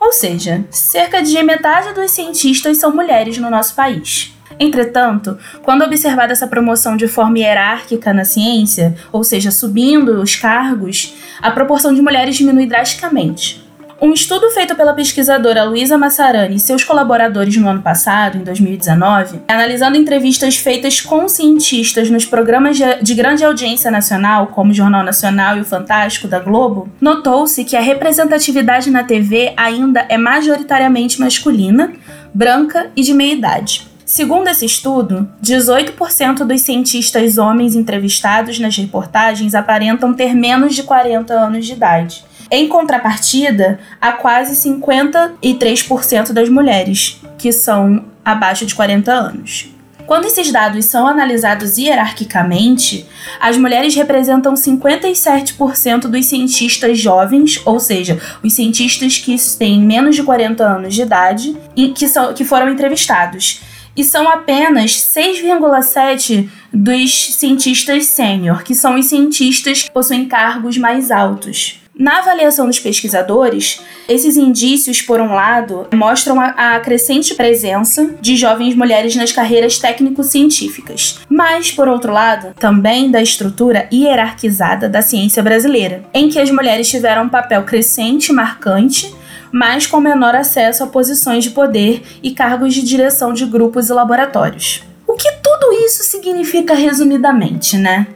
Ou 0.00 0.12
seja, 0.12 0.64
cerca 0.70 1.22
de 1.22 1.42
metade 1.42 1.92
dos 1.92 2.10
cientistas 2.10 2.78
são 2.78 2.94
mulheres 2.94 3.38
no 3.38 3.50
nosso 3.50 3.74
país. 3.74 4.32
Entretanto, 4.58 5.38
quando 5.62 5.82
observada 5.84 6.32
essa 6.32 6.46
promoção 6.46 6.96
de 6.96 7.06
forma 7.06 7.38
hierárquica 7.38 8.12
na 8.12 8.24
ciência, 8.24 8.96
ou 9.12 9.22
seja, 9.22 9.50
subindo 9.50 10.20
os 10.20 10.34
cargos, 10.34 11.14
a 11.40 11.50
proporção 11.50 11.94
de 11.94 12.02
mulheres 12.02 12.36
diminui 12.36 12.66
drasticamente. 12.66 13.67
Um 14.00 14.12
estudo 14.12 14.48
feito 14.50 14.76
pela 14.76 14.94
pesquisadora 14.94 15.64
Luísa 15.64 15.98
Massarani 15.98 16.54
e 16.54 16.60
seus 16.60 16.84
colaboradores 16.84 17.56
no 17.56 17.68
ano 17.68 17.82
passado, 17.82 18.38
em 18.38 18.44
2019, 18.44 19.40
analisando 19.48 19.96
entrevistas 19.96 20.56
feitas 20.56 21.00
com 21.00 21.28
cientistas 21.28 22.08
nos 22.08 22.24
programas 22.24 22.78
de 22.78 23.14
grande 23.14 23.44
audiência 23.44 23.90
nacional, 23.90 24.46
como 24.48 24.70
o 24.70 24.74
Jornal 24.74 25.02
Nacional 25.02 25.56
e 25.56 25.62
o 25.62 25.64
Fantástico 25.64 26.28
da 26.28 26.38
Globo, 26.38 26.88
notou-se 27.00 27.64
que 27.64 27.76
a 27.76 27.80
representatividade 27.80 28.88
na 28.88 29.02
TV 29.02 29.52
ainda 29.56 30.06
é 30.08 30.16
majoritariamente 30.16 31.18
masculina, 31.18 31.92
branca 32.32 32.92
e 32.94 33.02
de 33.02 33.12
meia 33.12 33.32
idade. 33.32 33.88
Segundo 34.04 34.48
esse 34.48 34.64
estudo, 34.64 35.28
18% 35.42 36.44
dos 36.44 36.60
cientistas 36.60 37.36
homens 37.36 37.74
entrevistados 37.74 38.60
nas 38.60 38.76
reportagens 38.76 39.56
aparentam 39.56 40.14
ter 40.14 40.34
menos 40.34 40.76
de 40.76 40.84
40 40.84 41.34
anos 41.34 41.66
de 41.66 41.72
idade, 41.72 42.24
em 42.50 42.68
contrapartida, 42.68 43.78
há 44.00 44.12
quase 44.12 44.54
53% 44.68 46.32
das 46.32 46.48
mulheres 46.48 47.20
que 47.36 47.52
são 47.52 48.04
abaixo 48.24 48.66
de 48.66 48.74
40 48.74 49.12
anos. 49.12 49.70
Quando 50.08 50.24
esses 50.24 50.50
dados 50.50 50.86
são 50.86 51.06
analisados 51.06 51.76
hierarquicamente, 51.76 53.06
as 53.38 53.58
mulheres 53.58 53.94
representam 53.94 54.54
57% 54.54 56.08
dos 56.08 56.24
cientistas 56.24 56.98
jovens, 56.98 57.60
ou 57.66 57.78
seja, 57.78 58.18
os 58.42 58.54
cientistas 58.54 59.18
que 59.18 59.36
têm 59.58 59.82
menos 59.82 60.16
de 60.16 60.22
40 60.22 60.64
anos 60.64 60.94
de 60.94 61.02
idade 61.02 61.54
e 61.76 61.88
que, 61.88 62.08
são, 62.08 62.32
que 62.32 62.42
foram 62.42 62.70
entrevistados. 62.70 63.60
E 63.94 64.02
são 64.02 64.26
apenas 64.26 64.92
6,7% 64.92 66.48
dos 66.72 67.34
cientistas 67.34 68.06
sênior, 68.06 68.62
que 68.62 68.74
são 68.74 68.98
os 68.98 69.04
cientistas 69.06 69.82
que 69.82 69.90
possuem 69.90 70.26
cargos 70.26 70.78
mais 70.78 71.10
altos. 71.10 71.82
Na 71.98 72.18
avaliação 72.18 72.68
dos 72.68 72.78
pesquisadores, 72.78 73.80
esses 74.08 74.36
indícios, 74.36 75.02
por 75.02 75.20
um 75.20 75.34
lado, 75.34 75.88
mostram 75.92 76.40
a, 76.40 76.76
a 76.76 76.80
crescente 76.80 77.34
presença 77.34 78.14
de 78.20 78.36
jovens 78.36 78.76
mulheres 78.76 79.16
nas 79.16 79.32
carreiras 79.32 79.80
técnico-científicas, 79.80 81.18
mas, 81.28 81.72
por 81.72 81.88
outro 81.88 82.12
lado, 82.12 82.54
também 82.54 83.10
da 83.10 83.20
estrutura 83.20 83.88
hierarquizada 83.92 84.88
da 84.88 85.02
ciência 85.02 85.42
brasileira, 85.42 86.04
em 86.14 86.28
que 86.28 86.38
as 86.38 86.52
mulheres 86.52 86.88
tiveram 86.88 87.24
um 87.24 87.28
papel 87.28 87.64
crescente 87.64 88.28
e 88.28 88.32
marcante 88.32 89.12
mas 89.50 89.86
com 89.86 89.98
menor 89.98 90.34
acesso 90.34 90.84
a 90.84 90.86
posições 90.86 91.42
de 91.42 91.50
poder 91.50 92.02
e 92.22 92.32
cargos 92.32 92.74
de 92.74 92.82
direção 92.82 93.32
de 93.32 93.46
grupos 93.46 93.88
e 93.88 93.94
laboratórios. 93.94 94.82
O 95.06 95.14
que 95.14 95.30
tudo 95.42 95.72
isso 95.86 96.02
significa 96.02 96.74
resumidamente, 96.74 97.78
né? 97.78 98.06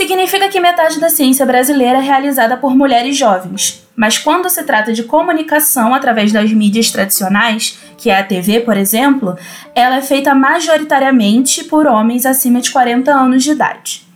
Significa 0.00 0.48
que 0.48 0.58
metade 0.58 0.98
da 0.98 1.10
ciência 1.10 1.44
brasileira 1.44 1.98
é 1.98 2.00
realizada 2.00 2.56
por 2.56 2.74
mulheres 2.74 3.18
jovens. 3.18 3.86
Mas 3.94 4.16
quando 4.16 4.48
se 4.48 4.62
trata 4.62 4.94
de 4.94 5.02
comunicação 5.02 5.94
através 5.94 6.32
das 6.32 6.50
mídias 6.54 6.90
tradicionais, 6.90 7.78
que 7.98 8.08
é 8.08 8.18
a 8.18 8.24
TV, 8.24 8.60
por 8.60 8.78
exemplo, 8.78 9.36
ela 9.74 9.96
é 9.96 10.00
feita 10.00 10.34
majoritariamente 10.34 11.64
por 11.64 11.86
homens 11.86 12.24
acima 12.24 12.62
de 12.62 12.70
40 12.70 13.12
anos 13.12 13.44
de 13.44 13.50
idade. 13.50 14.06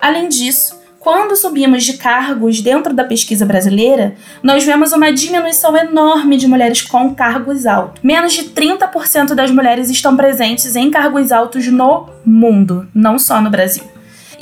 Além 0.00 0.28
disso, 0.28 0.80
quando 1.00 1.34
subimos 1.34 1.82
de 1.82 1.94
cargos 1.94 2.60
dentro 2.60 2.94
da 2.94 3.02
pesquisa 3.02 3.44
brasileira, 3.44 4.14
nós 4.40 4.62
vemos 4.64 4.92
uma 4.92 5.12
diminuição 5.12 5.76
enorme 5.76 6.36
de 6.36 6.46
mulheres 6.46 6.80
com 6.80 7.12
cargos 7.12 7.66
altos. 7.66 8.00
Menos 8.04 8.34
de 8.34 8.44
30% 8.44 9.34
das 9.34 9.50
mulheres 9.50 9.90
estão 9.90 10.16
presentes 10.16 10.76
em 10.76 10.92
cargos 10.92 11.32
altos 11.32 11.66
no 11.66 12.08
mundo, 12.24 12.88
não 12.94 13.18
só 13.18 13.40
no 13.40 13.50
Brasil. 13.50 13.93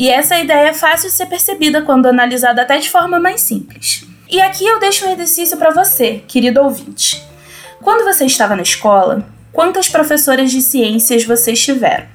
E 0.02 0.10
essa 0.10 0.36
ideia 0.36 0.70
é 0.70 0.72
fácil 0.72 1.08
de 1.08 1.14
ser 1.14 1.26
percebida 1.26 1.80
quando 1.82 2.06
analisada 2.06 2.62
até 2.62 2.76
de 2.76 2.90
forma 2.90 3.20
mais 3.20 3.40
simples. 3.40 4.04
E 4.28 4.40
aqui 4.40 4.66
eu 4.66 4.80
deixo 4.80 5.06
um 5.06 5.12
exercício 5.12 5.56
para 5.56 5.70
você, 5.70 6.24
querido 6.26 6.60
ouvinte. 6.60 7.22
Quando 7.80 8.02
você 8.02 8.24
estava 8.24 8.56
na 8.56 8.62
escola, 8.62 9.24
quantas 9.52 9.88
professoras 9.88 10.50
de 10.50 10.60
ciências 10.60 11.24
vocês 11.24 11.62
tiveram? 11.64 12.08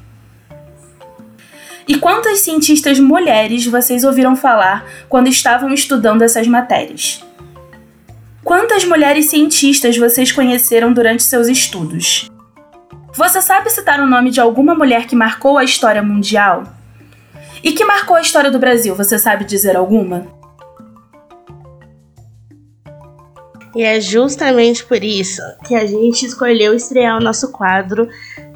E 1.88 1.98
quantas 1.98 2.40
cientistas 2.40 3.00
mulheres 3.00 3.66
vocês 3.66 4.04
ouviram 4.04 4.36
falar 4.36 4.86
quando 5.08 5.30
estavam 5.30 5.74
estudando 5.74 6.24
essas 6.24 6.46
matérias? 6.46 7.24
Quantas 8.44 8.84
mulheres 8.84 9.30
cientistas 9.30 9.98
vocês 9.98 10.30
conheceram 10.30 10.92
durante 10.92 11.24
seus 11.24 11.48
estudos? 11.48 12.30
Você 13.14 13.42
sabe 13.42 13.70
citar 13.70 14.02
o 14.02 14.08
nome 14.08 14.30
de 14.30 14.42
alguma 14.42 14.76
mulher 14.76 15.08
que 15.08 15.16
marcou 15.16 15.58
a 15.58 15.64
história 15.64 16.04
mundial? 16.04 16.76
E 17.64 17.72
que 17.72 17.86
marcou 17.86 18.16
a 18.16 18.22
história 18.22 18.52
do 18.52 18.60
Brasil, 18.60 18.96
você 18.96 19.18
sabe 19.18 19.46
dizer 19.46 19.76
alguma? 19.76 20.28
E 23.76 23.84
é 23.84 24.02
justamente 24.02 24.84
por 24.86 25.04
isso 25.04 25.42
que 25.66 25.76
a 25.76 25.86
gente 25.86 26.26
escolheu 26.26 26.74
estrear 26.74 27.18
o 27.18 27.24
nosso 27.24 27.52
quadro 27.52 28.10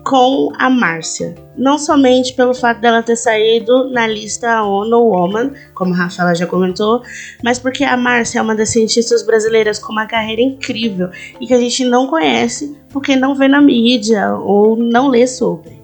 com 0.04 0.52
a 0.58 0.70
Márcia. 0.70 1.36
Não 1.56 1.78
somente 1.78 2.34
pelo 2.34 2.56
fato 2.56 2.82
dela 2.82 3.04
ter 3.04 3.16
saído 3.16 3.90
na 3.92 4.08
lista 4.08 4.64
ONU 4.64 4.98
Woman, 4.98 5.52
como 5.76 5.94
a 5.94 5.98
Rafaela 5.98 6.34
já 6.34 6.48
comentou, 6.48 7.04
mas 7.44 7.60
porque 7.60 7.84
a 7.84 7.96
Márcia 7.96 8.40
é 8.40 8.42
uma 8.42 8.56
das 8.56 8.70
cientistas 8.70 9.24
brasileiras 9.24 9.78
com 9.78 9.92
uma 9.92 10.08
carreira 10.08 10.42
incrível 10.42 11.10
e 11.40 11.46
que 11.46 11.54
a 11.54 11.60
gente 11.60 11.86
não 11.86 12.08
conhece 12.08 12.76
porque 12.90 13.16
não 13.16 13.36
vê 13.36 13.48
na 13.48 13.62
mídia 13.62 14.34
ou 14.34 14.76
não 14.76 15.08
lê 15.08 15.28
sobre. 15.28 15.81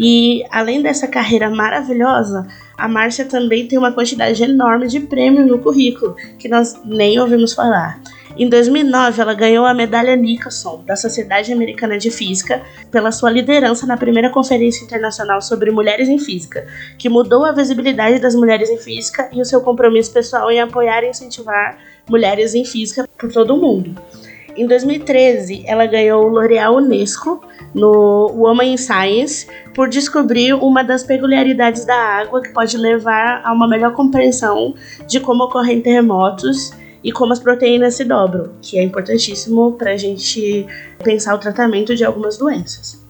E 0.00 0.44
além 0.52 0.80
dessa 0.80 1.08
carreira 1.08 1.50
maravilhosa, 1.50 2.46
a 2.76 2.86
Márcia 2.86 3.24
também 3.24 3.66
tem 3.66 3.76
uma 3.76 3.90
quantidade 3.90 4.40
enorme 4.40 4.86
de 4.86 5.00
prêmios 5.00 5.48
no 5.48 5.58
currículo, 5.58 6.14
que 6.38 6.48
nós 6.48 6.80
nem 6.84 7.18
ouvimos 7.18 7.52
falar. 7.52 8.00
Em 8.36 8.48
2009, 8.48 9.20
ela 9.20 9.34
ganhou 9.34 9.66
a 9.66 9.74
medalha 9.74 10.14
Nicholson 10.14 10.84
da 10.86 10.94
Sociedade 10.94 11.52
Americana 11.52 11.98
de 11.98 12.12
Física 12.12 12.62
pela 12.92 13.10
sua 13.10 13.28
liderança 13.28 13.84
na 13.84 13.96
primeira 13.96 14.30
Conferência 14.30 14.84
Internacional 14.84 15.42
sobre 15.42 15.72
Mulheres 15.72 16.08
em 16.08 16.20
Física, 16.20 16.64
que 16.96 17.08
mudou 17.08 17.44
a 17.44 17.50
visibilidade 17.50 18.20
das 18.20 18.36
mulheres 18.36 18.70
em 18.70 18.78
física 18.78 19.28
e 19.32 19.40
o 19.40 19.44
seu 19.44 19.60
compromisso 19.62 20.12
pessoal 20.12 20.48
em 20.48 20.60
apoiar 20.60 21.02
e 21.02 21.10
incentivar 21.10 21.76
mulheres 22.08 22.54
em 22.54 22.64
física 22.64 23.08
por 23.18 23.32
todo 23.32 23.56
o 23.56 23.60
mundo. 23.60 24.00
Em 24.56 24.64
2013, 24.64 25.64
ela 25.66 25.86
ganhou 25.86 26.24
o 26.24 26.28
L'Oréal 26.28 26.76
Unesco 26.76 27.40
no 27.74 28.30
Woman 28.34 28.64
in 28.64 28.76
Science 28.76 29.46
por 29.74 29.88
descobrir 29.88 30.54
uma 30.54 30.82
das 30.82 31.02
peculiaridades 31.02 31.84
da 31.84 31.96
água 31.96 32.42
que 32.42 32.50
pode 32.50 32.76
levar 32.76 33.42
a 33.44 33.52
uma 33.52 33.68
melhor 33.68 33.92
compreensão 33.92 34.74
de 35.06 35.20
como 35.20 35.44
ocorrem 35.44 35.80
terremotos 35.80 36.72
e 37.02 37.12
como 37.12 37.32
as 37.32 37.38
proteínas 37.38 37.94
se 37.94 38.04
dobram, 38.04 38.50
que 38.60 38.78
é 38.78 38.82
importantíssimo 38.82 39.72
para 39.72 39.92
a 39.92 39.96
gente 39.96 40.66
pensar 41.02 41.34
o 41.34 41.38
tratamento 41.38 41.94
de 41.94 42.04
algumas 42.04 42.36
doenças. 42.36 43.06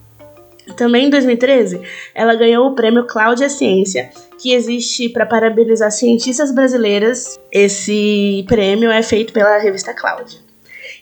Também 0.75 1.07
em 1.07 1.09
2013, 1.09 1.81
ela 2.13 2.35
ganhou 2.35 2.67
o 2.67 2.75
prêmio 2.75 3.05
Cláudia 3.05 3.49
Ciência, 3.49 4.11
que 4.39 4.53
existe 4.53 5.09
para 5.09 5.25
parabenizar 5.25 5.91
cientistas 5.91 6.51
brasileiras. 6.53 7.39
Esse 7.51 8.45
prêmio 8.47 8.91
é 8.91 9.01
feito 9.01 9.33
pela 9.33 9.57
revista 9.57 9.93
Cláudia. 9.93 10.48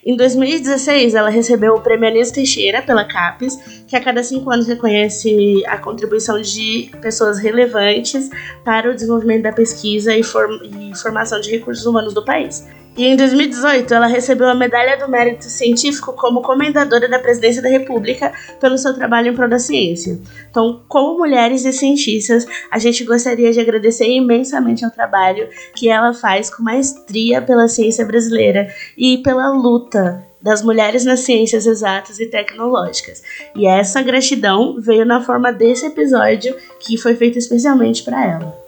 Em 0.08 0.16
2016, 0.16 1.14
ela 1.14 1.28
recebeu 1.28 1.74
o 1.74 1.82
prêmio 1.82 2.08
Anísio 2.08 2.32
Teixeira 2.32 2.80
pela 2.80 3.04
CAPES, 3.04 3.84
que 3.86 3.94
a 3.94 4.00
cada 4.00 4.22
cinco 4.22 4.50
anos 4.50 4.66
reconhece 4.66 5.62
a 5.66 5.76
contribuição 5.76 6.40
de 6.40 6.90
pessoas 7.02 7.38
relevantes 7.38 8.30
para 8.64 8.90
o 8.90 8.94
desenvolvimento 8.94 9.42
da 9.42 9.52
pesquisa 9.52 10.16
e, 10.16 10.22
form 10.22 10.60
e 10.64 10.96
formação 10.96 11.38
de 11.42 11.50
recursos 11.50 11.84
humanos 11.84 12.14
do 12.14 12.24
país. 12.24 12.66
E 12.98 13.04
em 13.06 13.14
2018, 13.14 13.94
ela 13.94 14.08
recebeu 14.08 14.48
a 14.48 14.56
Medalha 14.56 14.98
do 14.98 15.08
Mérito 15.08 15.44
Científico 15.44 16.12
como 16.14 16.42
comendadora 16.42 17.08
da 17.08 17.20
Presidência 17.20 17.62
da 17.62 17.68
República 17.68 18.32
pelo 18.60 18.76
seu 18.76 18.92
trabalho 18.92 19.28
em 19.28 19.34
prol 19.36 19.48
da 19.48 19.60
ciência. 19.60 20.18
Então, 20.50 20.82
como 20.88 21.16
mulheres 21.16 21.64
e 21.64 21.72
cientistas, 21.72 22.44
a 22.68 22.76
gente 22.80 23.04
gostaria 23.04 23.52
de 23.52 23.60
agradecer 23.60 24.10
imensamente 24.10 24.84
ao 24.84 24.90
trabalho 24.90 25.48
que 25.76 25.88
ela 25.88 26.12
faz 26.12 26.52
com 26.52 26.60
maestria 26.60 27.40
pela 27.40 27.68
ciência 27.68 28.04
brasileira 28.04 28.66
e 28.96 29.18
pela 29.18 29.48
luta 29.52 30.26
das 30.42 30.60
mulheres 30.60 31.04
nas 31.04 31.20
ciências 31.20 31.66
exatas 31.66 32.18
e 32.18 32.26
tecnológicas. 32.26 33.22
E 33.54 33.64
essa 33.64 34.02
gratidão 34.02 34.80
veio 34.80 35.06
na 35.06 35.20
forma 35.20 35.52
desse 35.52 35.86
episódio 35.86 36.52
que 36.80 36.96
foi 36.96 37.14
feito 37.14 37.38
especialmente 37.38 38.02
para 38.02 38.24
ela. 38.24 38.67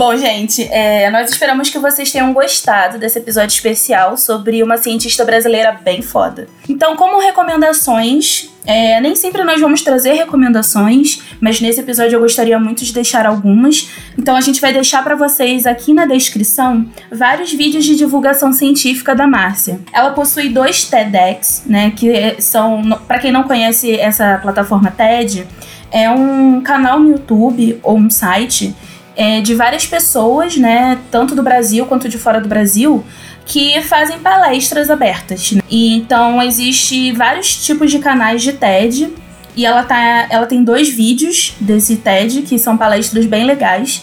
Bom, 0.00 0.16
gente, 0.16 0.66
é, 0.72 1.10
nós 1.10 1.30
esperamos 1.30 1.68
que 1.68 1.78
vocês 1.78 2.10
tenham 2.10 2.32
gostado 2.32 2.98
desse 2.98 3.18
episódio 3.18 3.52
especial 3.52 4.16
sobre 4.16 4.62
uma 4.62 4.78
cientista 4.78 5.26
brasileira 5.26 5.78
bem 5.84 6.00
foda. 6.00 6.48
Então, 6.66 6.96
como 6.96 7.20
recomendações, 7.20 8.48
é, 8.64 8.98
nem 9.02 9.14
sempre 9.14 9.44
nós 9.44 9.60
vamos 9.60 9.82
trazer 9.82 10.14
recomendações, 10.14 11.20
mas 11.38 11.60
nesse 11.60 11.80
episódio 11.80 12.16
eu 12.16 12.20
gostaria 12.20 12.58
muito 12.58 12.82
de 12.82 12.94
deixar 12.94 13.26
algumas. 13.26 13.90
Então 14.16 14.34
a 14.36 14.40
gente 14.40 14.58
vai 14.58 14.72
deixar 14.72 15.04
para 15.04 15.14
vocês 15.14 15.66
aqui 15.66 15.92
na 15.92 16.06
descrição 16.06 16.88
vários 17.12 17.52
vídeos 17.52 17.84
de 17.84 17.94
divulgação 17.94 18.54
científica 18.54 19.14
da 19.14 19.26
Márcia. 19.26 19.80
Ela 19.92 20.12
possui 20.12 20.48
dois 20.48 20.82
TEDx, 20.84 21.64
né, 21.66 21.90
que 21.90 22.40
são, 22.40 22.98
para 23.06 23.18
quem 23.18 23.30
não 23.30 23.42
conhece 23.42 23.94
essa 24.00 24.38
plataforma 24.38 24.90
TED, 24.90 25.46
é 25.92 26.08
um 26.08 26.62
canal 26.62 26.98
no 26.98 27.10
YouTube 27.10 27.78
ou 27.82 27.98
um 27.98 28.08
site 28.08 28.74
é, 29.20 29.42
de 29.42 29.54
várias 29.54 29.86
pessoas, 29.86 30.56
né, 30.56 30.98
tanto 31.10 31.34
do 31.34 31.42
Brasil 31.42 31.84
quanto 31.84 32.08
de 32.08 32.16
fora 32.16 32.40
do 32.40 32.48
Brasil, 32.48 33.04
que 33.44 33.78
fazem 33.82 34.18
palestras 34.18 34.88
abertas. 34.88 35.52
Né? 35.52 35.60
E 35.68 35.94
então 35.94 36.42
existe 36.42 37.12
vários 37.12 37.54
tipos 37.62 37.90
de 37.90 37.98
canais 37.98 38.42
de 38.42 38.54
TED 38.54 39.12
e 39.54 39.66
ela 39.66 39.82
tá, 39.82 40.26
ela 40.30 40.46
tem 40.46 40.64
dois 40.64 40.88
vídeos 40.88 41.54
desse 41.60 41.96
TED 41.96 42.40
que 42.42 42.58
são 42.58 42.78
palestras 42.78 43.26
bem 43.26 43.44
legais. 43.44 44.02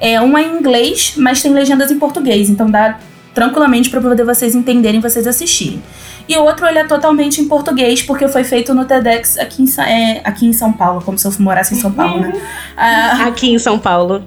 É 0.00 0.20
uma 0.20 0.42
em 0.42 0.58
inglês, 0.58 1.12
mas 1.16 1.40
tem 1.40 1.52
legendas 1.52 1.92
em 1.92 1.98
português, 1.98 2.50
então 2.50 2.68
dá 2.68 2.98
tranquilamente 3.32 3.88
para 3.88 4.00
poder 4.00 4.24
vocês 4.24 4.56
entenderem, 4.56 4.98
vocês 4.98 5.28
assistirem. 5.28 5.80
E 6.28 6.36
o 6.36 6.42
outro 6.42 6.66
ele 6.66 6.80
é 6.80 6.84
totalmente 6.84 7.40
em 7.40 7.46
português, 7.46 8.02
porque 8.02 8.26
foi 8.26 8.42
feito 8.42 8.74
no 8.74 8.84
TEDx 8.84 9.38
aqui 9.38 9.62
em, 9.62 9.82
é, 9.82 10.20
aqui 10.24 10.46
em 10.46 10.52
São 10.52 10.72
Paulo, 10.72 11.00
como 11.00 11.16
se 11.16 11.28
eu 11.28 11.32
morasse 11.38 11.74
em 11.74 11.78
São 11.78 11.92
Paulo, 11.92 12.22
né? 12.22 12.32
Ah, 12.76 13.26
aqui 13.28 13.52
em 13.52 13.58
São 13.60 13.78
Paulo. 13.78 14.24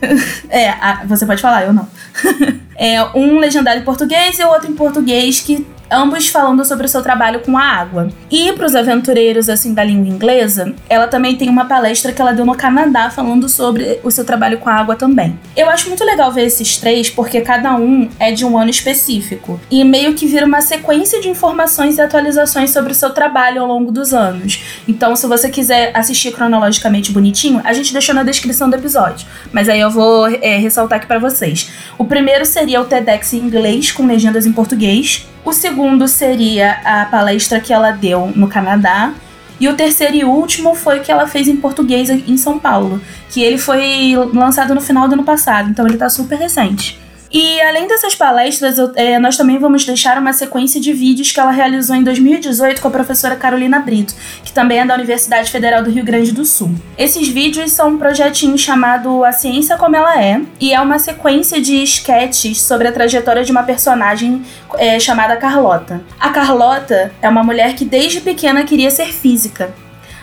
é, 0.48 1.06
você 1.06 1.26
pode 1.26 1.42
falar, 1.42 1.64
eu 1.64 1.72
não. 1.72 1.88
é 2.76 3.02
um 3.16 3.38
legendário 3.38 3.82
em 3.82 3.84
português 3.84 4.38
e 4.38 4.44
outro 4.44 4.70
em 4.70 4.74
português 4.74 5.40
que 5.40 5.66
ambos 5.90 6.28
falando 6.28 6.64
sobre 6.64 6.86
o 6.86 6.88
seu 6.88 7.02
trabalho 7.02 7.40
com 7.40 7.56
a 7.56 7.62
água. 7.62 8.08
E 8.30 8.52
para 8.52 8.66
os 8.66 8.74
aventureiros 8.74 9.48
assim 9.48 9.74
da 9.74 9.84
língua 9.84 10.08
inglesa, 10.08 10.74
ela 10.88 11.06
também 11.06 11.36
tem 11.36 11.48
uma 11.48 11.64
palestra 11.64 12.12
que 12.12 12.20
ela 12.20 12.32
deu 12.32 12.44
no 12.44 12.54
Canadá 12.54 13.10
falando 13.10 13.48
sobre 13.48 14.00
o 14.02 14.10
seu 14.10 14.24
trabalho 14.24 14.58
com 14.58 14.68
a 14.68 14.74
água 14.74 14.96
também. 14.96 15.38
Eu 15.56 15.68
acho 15.70 15.88
muito 15.88 16.04
legal 16.04 16.32
ver 16.32 16.46
esses 16.46 16.76
três 16.76 17.10
porque 17.10 17.40
cada 17.40 17.74
um 17.74 18.08
é 18.18 18.32
de 18.32 18.44
um 18.44 18.58
ano 18.58 18.70
específico 18.70 19.60
e 19.70 19.84
meio 19.84 20.14
que 20.14 20.26
vira 20.26 20.46
uma 20.46 20.60
sequência 20.60 21.20
de 21.20 21.28
informações 21.28 21.98
e 21.98 22.00
atualizações 22.00 22.70
sobre 22.70 22.92
o 22.92 22.94
seu 22.94 23.10
trabalho 23.10 23.62
ao 23.62 23.68
longo 23.68 23.90
dos 23.90 24.12
anos. 24.12 24.62
Então, 24.86 25.14
se 25.16 25.26
você 25.26 25.48
quiser 25.48 25.90
assistir 25.94 26.32
cronologicamente 26.32 27.12
bonitinho, 27.12 27.60
a 27.64 27.72
gente 27.72 27.92
deixou 27.92 28.14
na 28.14 28.22
descrição 28.22 28.68
do 28.68 28.76
episódio, 28.76 29.26
mas 29.52 29.68
aí 29.68 29.80
eu 29.80 29.90
vou 29.90 30.28
é, 30.28 30.58
ressaltar 30.58 30.98
aqui 30.98 31.06
para 31.06 31.18
vocês. 31.18 31.70
O 31.96 32.04
primeiro 32.04 32.44
seria 32.44 32.80
o 32.80 32.84
TEDx 32.84 33.32
em 33.32 33.38
inglês 33.38 33.92
com 33.92 34.06
legendas 34.06 34.46
em 34.46 34.52
português. 34.52 35.26
O 35.44 35.52
segundo 35.52 36.06
seria 36.06 36.80
a 36.84 37.06
palestra 37.06 37.60
que 37.60 37.72
ela 37.72 37.90
deu 37.90 38.32
no 38.34 38.48
Canadá. 38.48 39.12
E 39.60 39.68
o 39.68 39.74
terceiro 39.74 40.14
e 40.14 40.24
último 40.24 40.74
foi 40.74 40.98
o 41.00 41.02
que 41.02 41.10
ela 41.10 41.26
fez 41.26 41.48
em 41.48 41.56
português 41.56 42.08
em 42.08 42.36
São 42.36 42.60
Paulo, 42.60 43.00
que 43.28 43.42
ele 43.42 43.58
foi 43.58 44.14
lançado 44.32 44.72
no 44.72 44.80
final 44.80 45.08
do 45.08 45.14
ano 45.14 45.24
passado, 45.24 45.68
então 45.68 45.84
ele 45.84 45.96
tá 45.96 46.08
super 46.08 46.38
recente. 46.38 46.96
E 47.30 47.60
além 47.60 47.86
dessas 47.86 48.14
palestras, 48.14 48.78
eu, 48.78 48.92
é, 48.94 49.18
nós 49.18 49.36
também 49.36 49.58
vamos 49.58 49.84
deixar 49.84 50.18
uma 50.18 50.32
sequência 50.32 50.80
de 50.80 50.92
vídeos 50.92 51.30
que 51.30 51.38
ela 51.38 51.50
realizou 51.50 51.94
em 51.94 52.02
2018 52.02 52.80
com 52.80 52.88
a 52.88 52.90
professora 52.90 53.36
Carolina 53.36 53.78
Brito, 53.80 54.14
que 54.44 54.52
também 54.52 54.80
é 54.80 54.86
da 54.86 54.94
Universidade 54.94 55.50
Federal 55.50 55.82
do 55.82 55.90
Rio 55.90 56.04
Grande 56.04 56.32
do 56.32 56.44
Sul. 56.44 56.74
Esses 56.96 57.28
vídeos 57.28 57.72
são 57.72 57.90
um 57.90 57.98
projetinho 57.98 58.56
chamado 58.56 59.24
A 59.24 59.32
Ciência 59.32 59.76
Como 59.76 59.94
Ela 59.94 60.22
É, 60.22 60.40
e 60.60 60.72
é 60.72 60.80
uma 60.80 60.98
sequência 60.98 61.60
de 61.60 61.82
sketches 61.82 62.62
sobre 62.62 62.88
a 62.88 62.92
trajetória 62.92 63.44
de 63.44 63.52
uma 63.52 63.62
personagem 63.62 64.42
é, 64.76 64.98
chamada 64.98 65.36
Carlota. 65.36 66.00
A 66.18 66.30
Carlota 66.30 67.12
é 67.20 67.28
uma 67.28 67.42
mulher 67.42 67.74
que 67.74 67.84
desde 67.84 68.20
pequena 68.20 68.64
queria 68.64 68.90
ser 68.90 69.12
física, 69.12 69.74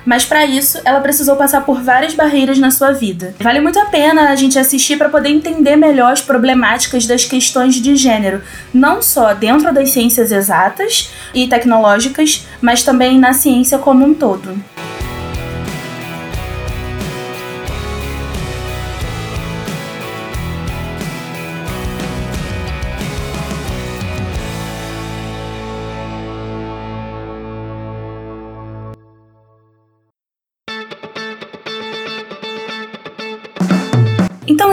mas 0.06 0.26
para 0.26 0.46
isso 0.46 0.80
ela 0.86 1.00
precisou 1.00 1.36
passar 1.36 1.62
por 1.62 1.82
várias 1.82 2.14
barreiras 2.14 2.60
na 2.60 2.72
sua 2.72 2.92
vida. 2.92 3.34
Vale 3.40 3.60
muito 3.60 3.80
a 3.80 3.86
pena 3.86 4.30
a 4.30 4.36
gente 4.36 4.60
assistir 4.60 4.98
para 4.98 5.10
poder 5.10 5.30
entender 5.30 5.76
melhor 5.76 6.12
as 6.12 6.22
problemáticas 6.22 7.08
das 7.08 7.26
questões 7.26 7.76
de 7.76 7.96
gênero, 7.96 8.42
não 8.74 9.02
só 9.02 9.34
dentro 9.34 9.74
das 9.74 9.92
ciências 9.92 10.32
exatas 10.32 11.10
e 11.34 11.48
tecnológicas, 11.48 12.46
mas 12.62 12.84
também 12.84 13.20
na 13.20 13.34
ciência 13.34 13.78
como 13.78 14.06
um 14.06 14.14
todo. 14.14 14.75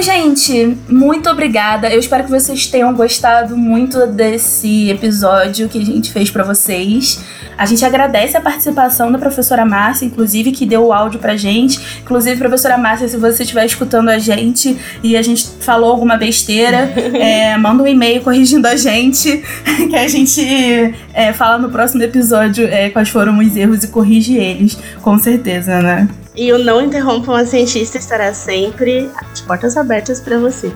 Gente, 0.03 0.77
muito 0.88 1.31
obrigada. 1.31 1.88
Eu 1.88 2.01
espero 2.01 2.25
que 2.25 2.31
vocês 2.31 2.67
tenham 2.67 2.93
gostado 2.93 3.57
muito 3.57 4.05
desse 4.07 4.91
episódio 4.91 5.69
que 5.69 5.79
a 5.79 5.85
gente 5.85 6.12
fez 6.12 6.29
para 6.31 6.43
vocês. 6.43 7.21
A 7.57 7.65
gente 7.67 7.85
agradece 7.85 8.37
a 8.37 8.41
participação 8.41 9.12
da 9.12 9.19
professora 9.19 9.65
Márcia, 9.65 10.05
inclusive, 10.05 10.51
que 10.51 10.67
deu 10.67 10.87
o 10.87 10.93
áudio 10.93 11.21
pra 11.21 11.37
gente. 11.37 11.81
Inclusive, 12.01 12.37
professora 12.37 12.77
Márcia, 12.77 13.07
se 13.07 13.17
você 13.17 13.45
estiver 13.45 13.65
escutando 13.65 14.09
a 14.09 14.19
gente 14.19 14.77
e 15.03 15.17
a 15.17 15.23
gente 15.23 15.47
falou 15.61 15.91
alguma 15.91 16.17
besteira, 16.17 16.93
é, 17.15 17.57
manda 17.57 17.83
um 17.83 17.87
e-mail 17.87 18.23
corrigindo 18.23 18.67
a 18.67 18.75
gente, 18.75 19.43
que 19.88 19.97
a 19.97 20.09
gente 20.09 20.95
é, 21.15 21.33
fala 21.33 21.59
no 21.59 21.71
próximo 21.71 22.03
episódio 22.03 22.67
é, 22.67 22.91
quais 22.91 23.09
foram 23.09 23.38
os 23.38 23.57
erros 23.57 23.85
e 23.85 23.88
corrige 23.88 24.37
eles, 24.37 24.77
com 25.01 25.17
certeza, 25.19 25.81
né? 25.81 26.09
E 26.35 26.53
o 26.53 26.59
Não 26.59 26.81
Interrompam 26.81 27.37
a 27.37 27.45
Cientista 27.45 27.99
estará 27.99 28.33
sempre 28.33 29.11
de 29.35 29.42
portas 29.42 29.77
abertas 29.77 30.21
para 30.21 30.38
você. 30.38 30.73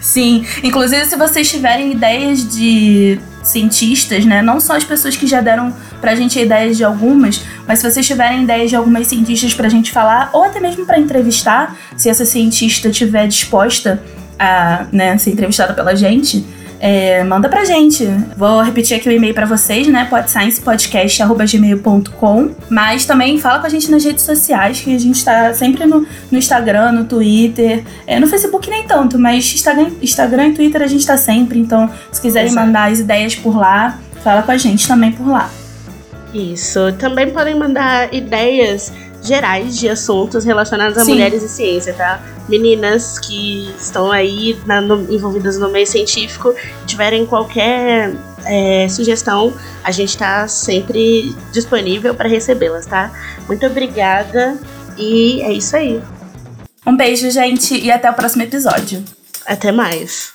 Sim, 0.00 0.44
inclusive 0.62 1.04
se 1.06 1.16
vocês 1.16 1.48
tiverem 1.50 1.92
ideias 1.92 2.48
de 2.48 3.18
cientistas, 3.42 4.24
né? 4.24 4.42
Não 4.42 4.60
só 4.60 4.76
as 4.76 4.84
pessoas 4.84 5.16
que 5.16 5.26
já 5.26 5.40
deram 5.40 5.74
pra 6.00 6.14
gente 6.14 6.38
ideias 6.38 6.76
de 6.76 6.84
algumas, 6.84 7.42
mas 7.66 7.78
se 7.78 7.90
vocês 7.90 8.06
tiverem 8.06 8.42
ideias 8.42 8.70
de 8.70 8.76
algumas 8.76 9.06
cientistas 9.06 9.54
pra 9.54 9.68
gente 9.68 9.90
falar, 9.92 10.30
ou 10.32 10.44
até 10.44 10.60
mesmo 10.60 10.86
para 10.86 10.98
entrevistar, 10.98 11.76
se 11.96 12.08
essa 12.08 12.24
cientista 12.24 12.88
estiver 12.88 13.26
disposta 13.26 14.02
a 14.38 14.86
né, 14.92 15.16
ser 15.18 15.30
entrevistada 15.30 15.72
pela 15.72 15.94
gente, 15.94 16.44
é, 16.84 17.22
manda 17.22 17.48
pra 17.48 17.64
gente. 17.64 18.04
Vou 18.36 18.60
repetir 18.60 18.96
aqui 18.96 19.08
o 19.08 19.12
e-mail 19.12 19.32
para 19.32 19.46
vocês, 19.46 19.86
né? 19.86 20.04
podsciencepodcast.gmail.com 20.10 22.50
Mas 22.68 23.06
também 23.06 23.38
fala 23.38 23.60
com 23.60 23.66
a 23.66 23.70
gente 23.70 23.88
nas 23.88 24.04
redes 24.04 24.24
sociais, 24.24 24.80
que 24.80 24.92
a 24.92 24.98
gente 24.98 25.24
tá 25.24 25.54
sempre 25.54 25.86
no, 25.86 26.04
no 26.28 26.36
Instagram, 26.36 26.90
no 26.90 27.04
Twitter. 27.04 27.84
É, 28.04 28.18
no 28.18 28.26
Facebook 28.26 28.68
nem 28.68 28.84
tanto, 28.84 29.16
mas 29.16 29.54
Instagram, 29.54 29.92
Instagram 30.02 30.48
e 30.48 30.54
Twitter 30.54 30.82
a 30.82 30.88
gente 30.88 31.06
tá 31.06 31.16
sempre. 31.16 31.60
Então, 31.60 31.88
se 32.10 32.20
quiserem 32.20 32.50
Exato. 32.50 32.66
mandar 32.66 32.90
as 32.90 32.98
ideias 32.98 33.36
por 33.36 33.56
lá, 33.56 33.96
fala 34.24 34.42
com 34.42 34.50
a 34.50 34.56
gente 34.56 34.88
também 34.88 35.12
por 35.12 35.28
lá. 35.28 35.48
Isso. 36.34 36.92
Também 36.98 37.30
podem 37.30 37.54
mandar 37.54 38.12
ideias 38.12 38.92
gerais 39.22 39.78
de 39.78 39.88
assuntos 39.88 40.44
relacionados 40.44 40.98
a 40.98 41.04
Sim. 41.04 41.12
mulheres 41.12 41.42
e 41.42 41.48
ciência, 41.48 41.94
tá? 41.94 42.20
Meninas 42.48 43.18
que 43.18 43.72
estão 43.78 44.10
aí 44.10 44.58
na, 44.66 44.80
no, 44.80 45.12
envolvidas 45.12 45.58
no 45.58 45.70
meio 45.70 45.86
científico, 45.86 46.54
tiverem 46.86 47.24
qualquer 47.24 48.12
é, 48.44 48.88
sugestão, 48.88 49.54
a 49.84 49.92
gente 49.92 50.10
está 50.10 50.46
sempre 50.48 51.34
disponível 51.52 52.14
para 52.14 52.28
recebê-las, 52.28 52.86
tá? 52.86 53.12
Muito 53.46 53.64
obrigada 53.64 54.58
e 54.98 55.40
é 55.42 55.52
isso 55.52 55.76
aí. 55.76 56.02
Um 56.84 56.96
beijo, 56.96 57.30
gente, 57.30 57.78
e 57.78 57.90
até 57.90 58.10
o 58.10 58.14
próximo 58.14 58.42
episódio. 58.42 59.04
Até 59.46 59.70
mais. 59.70 60.32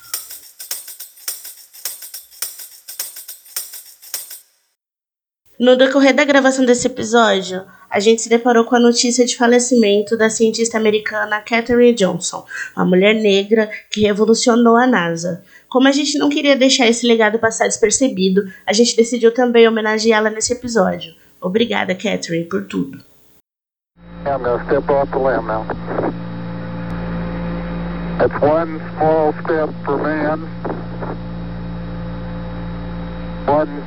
No 5.60 5.76
decorrer 5.76 6.14
da 6.14 6.24
gravação 6.24 6.64
desse 6.64 6.86
episódio, 6.86 7.66
a 7.90 8.00
gente 8.00 8.22
se 8.22 8.30
deparou 8.30 8.64
com 8.66 8.76
a 8.76 8.80
notícia 8.80 9.26
de 9.26 9.36
falecimento 9.36 10.16
da 10.16 10.30
cientista 10.30 10.78
americana 10.78 11.42
Katherine 11.42 11.96
Johnson, 11.96 12.46
uma 12.76 12.86
mulher 12.86 13.16
negra 13.16 13.68
que 13.90 14.02
revolucionou 14.02 14.76
a 14.76 14.86
NASA. 14.86 15.44
Como 15.68 15.88
a 15.88 15.92
gente 15.92 16.16
não 16.20 16.30
queria 16.30 16.56
deixar 16.56 16.86
esse 16.88 17.08
legado 17.08 17.40
passar 17.40 17.66
despercebido, 17.66 18.44
a 18.68 18.74
gente 18.74 18.96
decidiu 18.96 19.34
também 19.34 19.68
homenageá-la 19.68 20.30
nesse 20.30 20.54
episódio. 20.54 21.16
Obrigada, 21.42 21.96
Katherine, 21.96 22.46
por 22.46 22.68
tudo. 22.68 23.04
Man, 29.88 30.48
one 33.48 33.87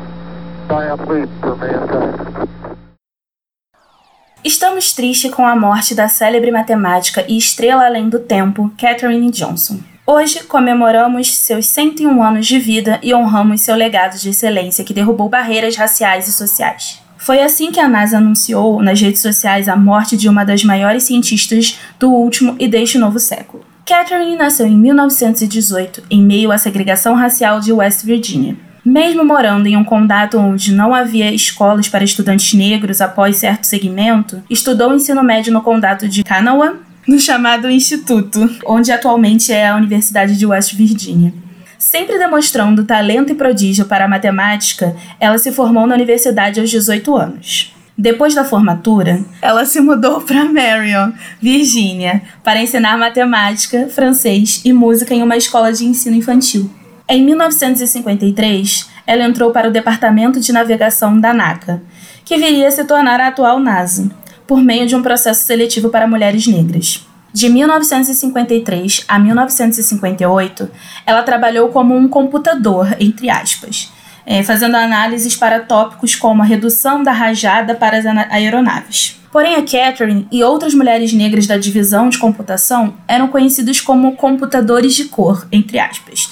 Estamos 4.45 4.93
tristes 4.93 5.35
com 5.35 5.45
a 5.45 5.57
morte 5.57 5.97
da 5.97 6.07
célebre 6.09 6.53
matemática 6.53 7.25
e 7.29 7.37
estrela 7.37 7.87
além 7.87 8.09
do 8.09 8.21
tempo, 8.21 8.73
Catherine 8.79 9.33
Johnson. 9.33 9.81
Hoje 10.07 10.45
comemoramos 10.45 11.35
seus 11.35 11.67
101 11.67 12.23
anos 12.23 12.47
de 12.47 12.61
vida 12.61 13.01
e 13.03 13.13
honramos 13.13 13.63
seu 13.63 13.75
legado 13.75 14.17
de 14.17 14.29
excelência 14.29 14.85
que 14.85 14.95
derrubou 14.95 15.29
barreiras 15.29 15.75
raciais 15.75 16.29
e 16.29 16.33
sociais. 16.33 17.03
Foi 17.19 17.43
assim 17.43 17.73
que 17.73 17.81
a 17.81 17.89
NASA 17.89 18.19
anunciou 18.19 18.81
nas 18.81 19.01
redes 19.01 19.21
sociais 19.21 19.69
a 19.69 19.75
morte 19.75 20.17
de 20.17 20.29
uma 20.29 20.45
das 20.45 20.63
maiores 20.63 21.03
cientistas 21.03 21.81
do 21.99 22.13
último 22.13 22.55
e 22.61 22.69
deste 22.69 22.97
novo 22.97 23.19
século. 23.19 23.65
Catherine 23.85 24.37
nasceu 24.37 24.67
em 24.69 24.79
1918, 24.79 26.05
em 26.09 26.23
meio 26.23 26.53
à 26.53 26.59
segregação 26.59 27.15
racial 27.15 27.59
de 27.59 27.73
West 27.73 28.05
Virginia. 28.05 28.70
Mesmo 28.85 29.25
morando 29.25 29.66
em 29.66 29.77
um 29.77 29.85
condado 29.85 30.38
onde 30.38 30.73
não 30.73 30.95
havia 30.95 31.33
escolas 31.33 31.88
para 31.88 32.05
estudantes 32.05 32.55
negros 32.55 33.01
após 33.01 33.37
certo 33.37 33.64
segmento, 33.64 34.43
estudou 34.49 34.95
ensino 34.95 35.23
médio 35.23 35.53
no 35.53 35.61
condado 35.61 36.09
de 36.09 36.25
Kanawha, 36.25 36.77
no 37.07 37.19
chamado 37.19 37.71
Instituto, 37.71 38.49
onde 38.64 38.90
atualmente 38.90 39.53
é 39.53 39.69
a 39.69 39.77
Universidade 39.77 40.37
de 40.37 40.47
West 40.47 40.75
Virginia. 40.75 41.33
Sempre 41.79 42.19
demonstrando 42.19 42.85
talento 42.85 43.33
e 43.33 43.35
prodígio 43.35 43.85
para 43.85 44.05
a 44.05 44.09
matemática, 44.09 44.95
ela 45.19 45.38
se 45.38 45.53
formou 45.53 45.87
na 45.87 45.95
universidade 45.95 46.61
aos 46.61 46.71
18 46.71 47.16
anos. 47.16 47.75
Depois 47.97 48.35
da 48.35 48.45
formatura, 48.45 49.23
ela 49.43 49.66
se 49.66 49.79
mudou 49.81 50.21
para 50.25 50.45
Marion, 50.45 51.12
Virgínia, 51.40 52.23
para 52.43 52.62
ensinar 52.62 52.97
matemática, 52.97 53.88
francês 53.88 54.62
e 54.64 54.73
música 54.73 55.14
em 55.14 55.23
uma 55.23 55.37
escola 55.37 55.71
de 55.71 55.85
ensino 55.85 56.16
infantil. 56.16 56.71
Em 57.12 57.25
1953, 57.25 58.88
ela 59.05 59.25
entrou 59.25 59.51
para 59.51 59.66
o 59.68 59.73
Departamento 59.73 60.38
de 60.38 60.53
Navegação 60.53 61.18
da 61.18 61.35
NACA, 61.35 61.83
que 62.25 62.37
viria 62.37 62.68
a 62.68 62.70
se 62.70 62.85
tornar 62.85 63.18
a 63.18 63.27
atual 63.27 63.59
NASA, 63.59 64.09
por 64.46 64.62
meio 64.62 64.87
de 64.87 64.94
um 64.94 65.03
processo 65.03 65.44
seletivo 65.44 65.88
para 65.88 66.07
mulheres 66.07 66.46
negras. 66.46 67.05
De 67.33 67.49
1953 67.49 69.07
a 69.09 69.18
1958, 69.18 70.70
ela 71.05 71.25
trabalhou 71.25 71.70
como 71.70 71.96
um 71.96 72.07
computador, 72.07 72.96
entre 73.01 73.29
aspas, 73.29 73.92
é, 74.25 74.44
fazendo 74.44 74.77
análises 74.77 75.35
para 75.35 75.59
tópicos 75.59 76.14
como 76.14 76.42
a 76.42 76.46
redução 76.46 77.03
da 77.03 77.11
rajada 77.11 77.75
para 77.75 77.99
as 77.99 78.07
aeronaves. 78.07 79.20
Porém, 79.33 79.57
a 79.57 79.62
Catherine 79.62 80.29
e 80.31 80.44
outras 80.44 80.75
mulheres 80.75 81.12
negras 81.12 81.49
da 81.49 81.57
divisão 81.57 82.09
de 82.09 82.18
computação 82.18 82.94
eram 83.09 83.27
conhecidos 83.27 83.81
como 83.81 84.14
computadores 84.14 84.94
de 84.94 85.07
cor, 85.07 85.49
entre 85.51 85.81
aspas, 85.81 86.31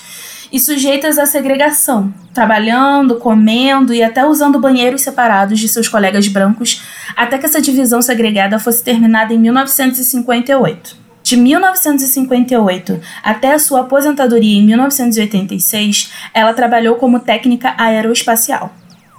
e 0.52 0.58
sujeitas 0.58 1.18
à 1.18 1.26
segregação, 1.26 2.12
trabalhando, 2.32 3.16
comendo 3.16 3.92
e 3.92 4.02
até 4.02 4.26
usando 4.26 4.60
banheiros 4.60 5.02
separados 5.02 5.58
de 5.58 5.68
seus 5.68 5.88
colegas 5.88 6.28
brancos, 6.28 6.82
até 7.16 7.38
que 7.38 7.46
essa 7.46 7.60
divisão 7.60 8.00
segregada 8.00 8.58
fosse 8.58 8.82
terminada 8.82 9.32
em 9.34 9.38
1958. 9.38 10.96
De 11.22 11.36
1958 11.36 13.00
até 13.22 13.52
a 13.52 13.58
sua 13.58 13.80
aposentadoria 13.80 14.58
em 14.58 14.64
1986, 14.64 16.10
ela 16.32 16.54
trabalhou 16.54 16.96
como 16.96 17.20
técnica 17.20 17.74
aeroespacial. 17.76 18.72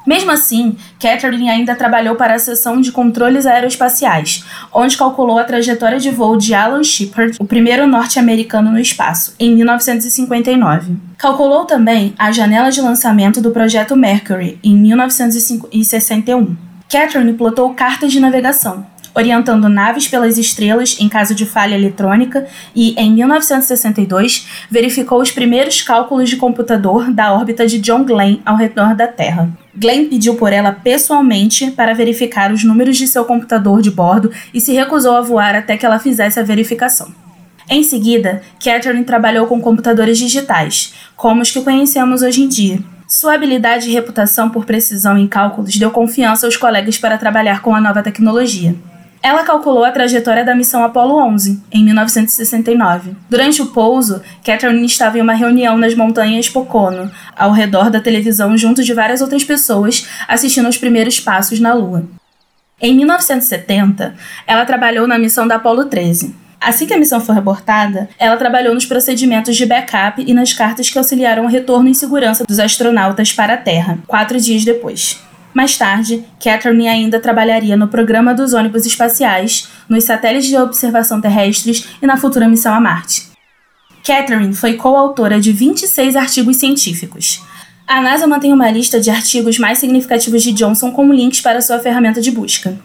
Mesmo 0.10 0.32
assim, 0.32 0.76
Catherine 1.00 1.52
ainda 1.52 1.76
trabalhou 1.76 2.16
para 2.16 2.34
a 2.34 2.40
seção 2.40 2.82
de 2.82 2.92
controles 2.92 3.46
aeroespaciais, 3.46 4.44
onde 4.74 4.98
calculou 4.98 5.38
a 5.38 5.44
trajetória 5.44 6.00
de 6.00 6.10
voo 6.10 6.36
de 6.36 6.52
Alan 6.52 6.84
Shepard, 6.84 7.38
o 7.40 7.46
primeiro 7.46 7.86
norte-americano 7.86 8.72
no 8.72 8.80
espaço, 8.80 9.36
em 9.40 9.56
1959. 9.56 10.94
Calculou 11.16 11.66
também 11.66 12.16
a 12.18 12.32
janela 12.32 12.72
de 12.72 12.82
lançamento 12.82 13.40
do 13.40 13.52
projeto 13.52 13.96
Mercury, 13.96 14.58
em 14.64 14.76
1961. 14.76 16.58
Catherine 16.90 17.34
plotou 17.34 17.76
cartas 17.76 18.12
de 18.12 18.20
navegação, 18.20 18.88
orientando 19.14 19.70
naves 19.70 20.08
pelas 20.08 20.40
estrelas 20.40 20.98
em 21.00 21.08
caso 21.08 21.36
de 21.36 21.46
falha 21.46 21.76
eletrônica 21.76 22.48
e, 22.76 22.96
em 23.00 23.14
1962, 23.14 24.48
verificou 24.72 25.22
os 25.22 25.30
primeiros 25.30 25.84
cálculos 25.84 26.28
de 26.28 26.38
computador 26.38 27.12
da 27.12 27.32
órbita 27.32 27.68
de 27.68 27.78
John 27.78 28.04
Glenn 28.04 28.40
ao 28.44 28.56
redor 28.56 28.96
da 28.96 29.06
Terra. 29.06 29.48
Glenn 29.80 30.10
pediu 30.10 30.36
por 30.36 30.52
ela 30.52 30.74
pessoalmente 30.74 31.72
para 31.72 31.94
verificar 31.94 32.52
os 32.52 32.66
números 32.66 32.98
de 32.98 33.08
seu 33.08 33.24
computador 33.24 33.82
de 33.82 33.90
bordo 33.90 34.30
e 34.54 34.60
se 34.60 34.74
recusou 34.74 35.16
a 35.16 35.22
voar 35.22 35.56
até 35.56 35.78
que 35.78 35.86
ela 35.86 35.98
fizesse 35.98 36.38
a 36.38 36.44
verificação. 36.44 37.14
Em 37.70 37.82
seguida, 37.82 38.42
Catherine 38.62 39.06
trabalhou 39.06 39.48
com 39.48 39.62
computadores 39.62 40.18
digitais, 40.18 40.94
como 41.16 41.42
os 41.42 41.52
que 41.52 41.62
conhecemos 41.62 42.22
hoje 42.22 42.42
em 42.42 42.48
dia. 42.48 42.80
Sua 43.08 43.36
habilidade 43.36 43.90
e 43.90 43.94
reputação 43.94 44.50
por 44.50 44.66
precisão 44.66 45.18
em 45.18 45.28
cálculos 45.28 45.78
deu 45.78 45.92
confiança 45.92 46.46
aos 46.46 46.58
colegas 46.58 46.98
para 46.98 47.18
trabalhar 47.18 47.62
com 47.62 47.74
a 47.74 47.80
nova 47.80 48.04
tecnologia. 48.04 48.76
Ela 49.22 49.44
calculou 49.44 49.84
a 49.84 49.92
trajetória 49.92 50.46
da 50.46 50.56
missão 50.56 50.82
Apollo 50.82 51.16
11, 51.28 51.62
em 51.72 51.84
1969. 51.84 53.18
Durante 53.30 53.62
o 53.62 53.68
pouso, 53.68 54.22
Catherine 54.46 54.86
estava 54.86 55.18
em 55.18 55.22
uma 55.22 55.34
reunião 55.34 55.78
nas 55.78 55.94
montanhas 55.94 56.48
Pocono, 56.48 57.12
ao 57.36 57.52
redor 57.52 57.90
da 57.90 58.00
televisão, 58.00 58.58
junto 58.58 58.82
de 58.82 58.94
várias 58.94 59.22
outras 59.22 59.44
pessoas, 59.44 60.08
assistindo 60.26 60.68
aos 60.68 60.78
primeiros 60.78 61.20
passos 61.20 61.60
na 61.60 61.74
Lua. 61.74 62.06
Em 62.82 62.96
1970, 62.96 64.16
ela 64.48 64.64
trabalhou 64.64 65.06
na 65.06 65.20
missão 65.20 65.46
da 65.46 65.56
Apollo 65.56 65.86
13. 65.86 66.34
Assim 66.62 66.86
que 66.86 66.94
a 66.94 66.98
missão 66.98 67.20
foi 67.20 67.38
abortada, 67.38 68.10
ela 68.18 68.38
trabalhou 68.38 68.74
nos 68.74 68.86
procedimentos 68.86 69.58
de 69.58 69.66
backup 69.66 70.24
e 70.26 70.34
nas 70.34 70.54
cartas 70.54 70.90
que 70.90 70.98
auxiliaram 70.98 71.44
o 71.44 71.50
retorno 71.50 71.90
em 71.90 71.94
segurança 71.94 72.46
dos 72.46 72.60
astronautas 72.60 73.34
para 73.34 73.56
a 73.56 73.58
Terra, 73.58 74.00
quatro 74.08 74.40
dias 74.40 74.64
depois. 74.64 75.22
Mais 75.54 75.78
tarde, 75.78 76.24
Catherine 76.42 76.88
ainda 76.88 77.20
trabalharia 77.20 77.76
no 77.76 77.88
programa 77.88 78.34
dos 78.34 78.54
ônibus 78.54 78.86
espaciais, 78.86 79.68
nos 79.88 80.04
satélites 80.04 80.48
de 80.48 80.58
observação 80.58 81.20
terrestres 81.20 81.88
e 82.02 82.06
na 82.06 82.18
futura 82.18 82.48
missão 82.48 82.74
a 82.74 82.80
Marte. 82.80 83.30
Catherine 84.06 84.54
foi 84.54 84.74
coautora 84.74 85.40
de 85.40 85.52
26 85.52 86.16
artigos 86.16 86.58
científicos. 86.58 87.42
A 87.88 88.02
NASA 88.02 88.28
mantém 88.28 88.54
uma 88.54 88.70
lista 88.70 89.00
de 89.00 89.10
artigos 89.10 89.58
mais 89.58 89.80
significativos 89.80 90.44
de 90.44 90.54
Johnson 90.54 90.92
como 90.92 91.14
links 91.14 91.42
para 91.42 91.62
sua 91.62 91.80
ferramenta 91.80 92.22
de 92.22 92.32
busca. 92.32 92.80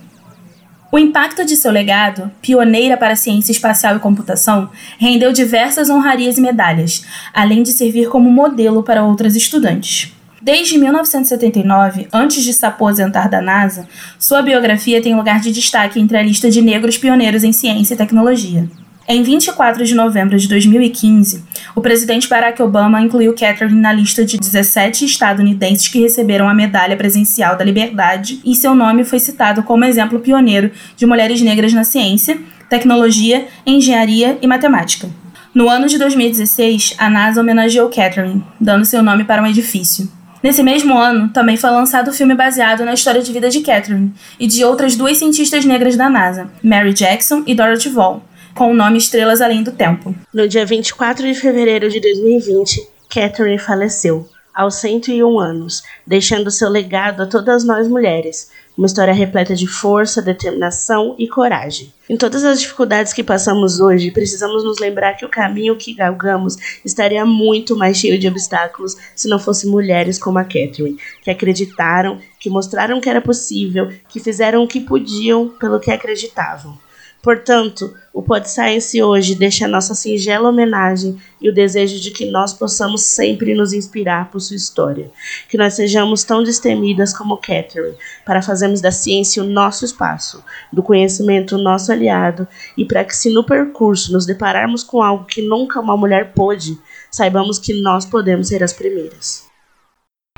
O 0.90 0.98
impacto 0.98 1.44
de 1.44 1.56
seu 1.56 1.72
legado, 1.72 2.30
pioneira 2.40 2.96
para 2.96 3.14
a 3.14 3.16
ciência 3.16 3.52
espacial 3.52 3.96
e 3.96 3.98
computação, 3.98 4.70
rendeu 4.96 5.32
diversas 5.32 5.90
honrarias 5.90 6.38
e 6.38 6.40
medalhas, 6.40 7.04
além 7.34 7.62
de 7.62 7.72
servir 7.72 8.08
como 8.08 8.30
modelo 8.30 8.82
para 8.82 9.02
outras 9.02 9.34
estudantes. 9.34 10.14
Desde 10.44 10.76
1979, 10.76 12.06
antes 12.12 12.44
de 12.44 12.52
se 12.52 12.66
aposentar 12.66 13.30
da 13.30 13.40
NASA, 13.40 13.88
sua 14.18 14.42
biografia 14.42 15.00
tem 15.00 15.16
lugar 15.16 15.40
de 15.40 15.50
destaque 15.50 15.98
entre 15.98 16.18
a 16.18 16.22
lista 16.22 16.50
de 16.50 16.60
negros 16.60 16.98
pioneiros 16.98 17.42
em 17.44 17.50
ciência 17.50 17.94
e 17.94 17.96
tecnologia. 17.96 18.68
Em 19.08 19.22
24 19.22 19.86
de 19.86 19.94
novembro 19.94 20.38
de 20.38 20.46
2015, 20.46 21.42
o 21.74 21.80
presidente 21.80 22.28
Barack 22.28 22.60
Obama 22.60 23.00
incluiu 23.00 23.32
Catherine 23.32 23.80
na 23.80 23.90
lista 23.90 24.22
de 24.22 24.36
17 24.36 25.06
estadunidenses 25.06 25.88
que 25.88 26.02
receberam 26.02 26.46
a 26.46 26.52
Medalha 26.52 26.94
Presencial 26.94 27.56
da 27.56 27.64
Liberdade 27.64 28.38
e 28.44 28.54
seu 28.54 28.74
nome 28.74 29.02
foi 29.02 29.20
citado 29.20 29.62
como 29.62 29.86
exemplo 29.86 30.20
pioneiro 30.20 30.70
de 30.94 31.06
mulheres 31.06 31.40
negras 31.40 31.72
na 31.72 31.84
ciência, 31.84 32.38
tecnologia, 32.68 33.48
engenharia 33.64 34.36
e 34.42 34.46
matemática. 34.46 35.08
No 35.54 35.70
ano 35.70 35.86
de 35.86 35.96
2016, 35.96 36.96
a 36.98 37.08
NASA 37.08 37.40
homenageou 37.40 37.88
Catherine, 37.88 38.44
dando 38.60 38.84
seu 38.84 39.02
nome 39.02 39.24
para 39.24 39.42
um 39.42 39.46
edifício. 39.46 40.06
Nesse 40.44 40.62
mesmo 40.62 40.98
ano, 40.98 41.30
também 41.30 41.56
foi 41.56 41.70
lançado 41.70 42.08
o 42.08 42.12
filme 42.12 42.34
baseado 42.34 42.84
na 42.84 42.92
história 42.92 43.22
de 43.22 43.32
vida 43.32 43.48
de 43.48 43.60
Catherine 43.60 44.12
e 44.38 44.46
de 44.46 44.62
outras 44.62 44.94
duas 44.94 45.16
cientistas 45.16 45.64
negras 45.64 45.96
da 45.96 46.10
NASA, 46.10 46.50
Mary 46.62 46.92
Jackson 46.92 47.42
e 47.46 47.54
Dorothy 47.54 47.88
Vaughan, 47.88 48.20
com 48.54 48.70
o 48.70 48.74
nome 48.74 48.98
Estrelas 48.98 49.40
Além 49.40 49.62
do 49.62 49.72
Tempo. 49.72 50.14
No 50.34 50.46
dia 50.46 50.66
24 50.66 51.26
de 51.26 51.34
fevereiro 51.34 51.88
de 51.88 51.98
2020, 51.98 52.78
Catherine 53.08 53.58
faleceu, 53.58 54.28
aos 54.54 54.76
101 54.76 55.38
anos, 55.38 55.82
deixando 56.06 56.50
seu 56.50 56.68
legado 56.68 57.22
a 57.22 57.26
todas 57.26 57.64
nós 57.64 57.88
mulheres. 57.88 58.50
Uma 58.76 58.86
história 58.86 59.14
repleta 59.14 59.54
de 59.54 59.66
força, 59.66 60.20
determinação 60.20 61.14
e 61.18 61.28
coragem. 61.28 61.92
Em 62.08 62.16
todas 62.16 62.44
as 62.44 62.60
dificuldades 62.60 63.12
que 63.12 63.22
passamos 63.22 63.80
hoje, 63.80 64.10
precisamos 64.10 64.64
nos 64.64 64.78
lembrar 64.78 65.14
que 65.14 65.24
o 65.24 65.28
caminho 65.28 65.76
que 65.76 65.94
galgamos 65.94 66.56
estaria 66.84 67.24
muito 67.24 67.76
mais 67.76 67.96
cheio 67.96 68.18
de 68.18 68.26
obstáculos 68.26 68.96
se 69.14 69.28
não 69.28 69.38
fossem 69.38 69.70
mulheres 69.70 70.18
como 70.18 70.38
a 70.38 70.44
Catherine, 70.44 70.98
que 71.22 71.30
acreditaram, 71.30 72.18
que 72.40 72.50
mostraram 72.50 73.00
que 73.00 73.08
era 73.08 73.20
possível, 73.20 73.92
que 74.08 74.18
fizeram 74.18 74.64
o 74.64 74.68
que 74.68 74.80
podiam 74.80 75.48
pelo 75.48 75.78
que 75.78 75.90
acreditavam. 75.90 76.83
Portanto, 77.24 77.96
o 78.12 78.22
Pod 78.22 78.46
Science 78.46 79.02
hoje 79.02 79.34
deixa 79.34 79.64
a 79.64 79.68
nossa 79.68 79.94
singela 79.94 80.50
homenagem 80.50 81.18
e 81.40 81.48
o 81.48 81.54
desejo 81.54 81.98
de 81.98 82.10
que 82.10 82.30
nós 82.30 82.52
possamos 82.52 83.00
sempre 83.00 83.54
nos 83.54 83.72
inspirar 83.72 84.30
por 84.30 84.40
sua 84.40 84.56
história. 84.56 85.10
Que 85.48 85.56
nós 85.56 85.72
sejamos 85.72 86.22
tão 86.22 86.44
destemidas 86.44 87.16
como 87.16 87.38
Catherine, 87.38 87.96
para 88.26 88.42
fazermos 88.42 88.82
da 88.82 88.92
ciência 88.92 89.42
o 89.42 89.46
nosso 89.46 89.86
espaço, 89.86 90.44
do 90.70 90.82
conhecimento 90.82 91.56
o 91.56 91.62
nosso 91.62 91.90
aliado, 91.90 92.46
e 92.76 92.84
para 92.84 93.02
que, 93.02 93.16
se 93.16 93.32
no 93.32 93.42
percurso 93.42 94.12
nos 94.12 94.26
depararmos 94.26 94.84
com 94.84 95.02
algo 95.02 95.24
que 95.24 95.40
nunca 95.40 95.80
uma 95.80 95.96
mulher 95.96 96.34
pôde, 96.34 96.78
saibamos 97.10 97.58
que 97.58 97.80
nós 97.80 98.04
podemos 98.04 98.48
ser 98.48 98.62
as 98.62 98.74
primeiras. 98.74 99.44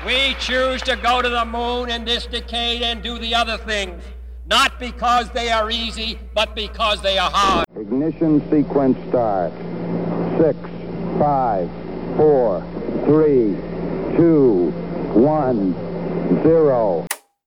We 0.05 0.37
choose 0.39 0.81
to 0.85 0.95
go 0.95 1.21
to 1.21 1.29
the 1.29 1.43
moon 1.43 1.89
in 1.89 2.05
this 2.05 2.25
decade 2.27 2.81
and 2.81 3.01
do 3.01 3.19
the 3.19 3.35
other 3.35 3.57
things. 3.57 4.16
Not 4.49 4.79
because 4.79 5.29
they 5.31 5.49
are 5.51 5.69
easy, 5.69 6.17
but 6.33 6.55
because 6.55 7.01
they 7.01 7.17
are 7.17 7.29
hard. 7.29 7.65
Ignition 7.75 8.39
sequence 8.49 8.97
start. 9.09 9.51
Six, 10.39 10.57
five, 11.19 11.69
four, 12.15 12.61
three, 13.05 13.57
two, 14.15 14.71
one, 15.13 15.73
zero. 16.43 17.05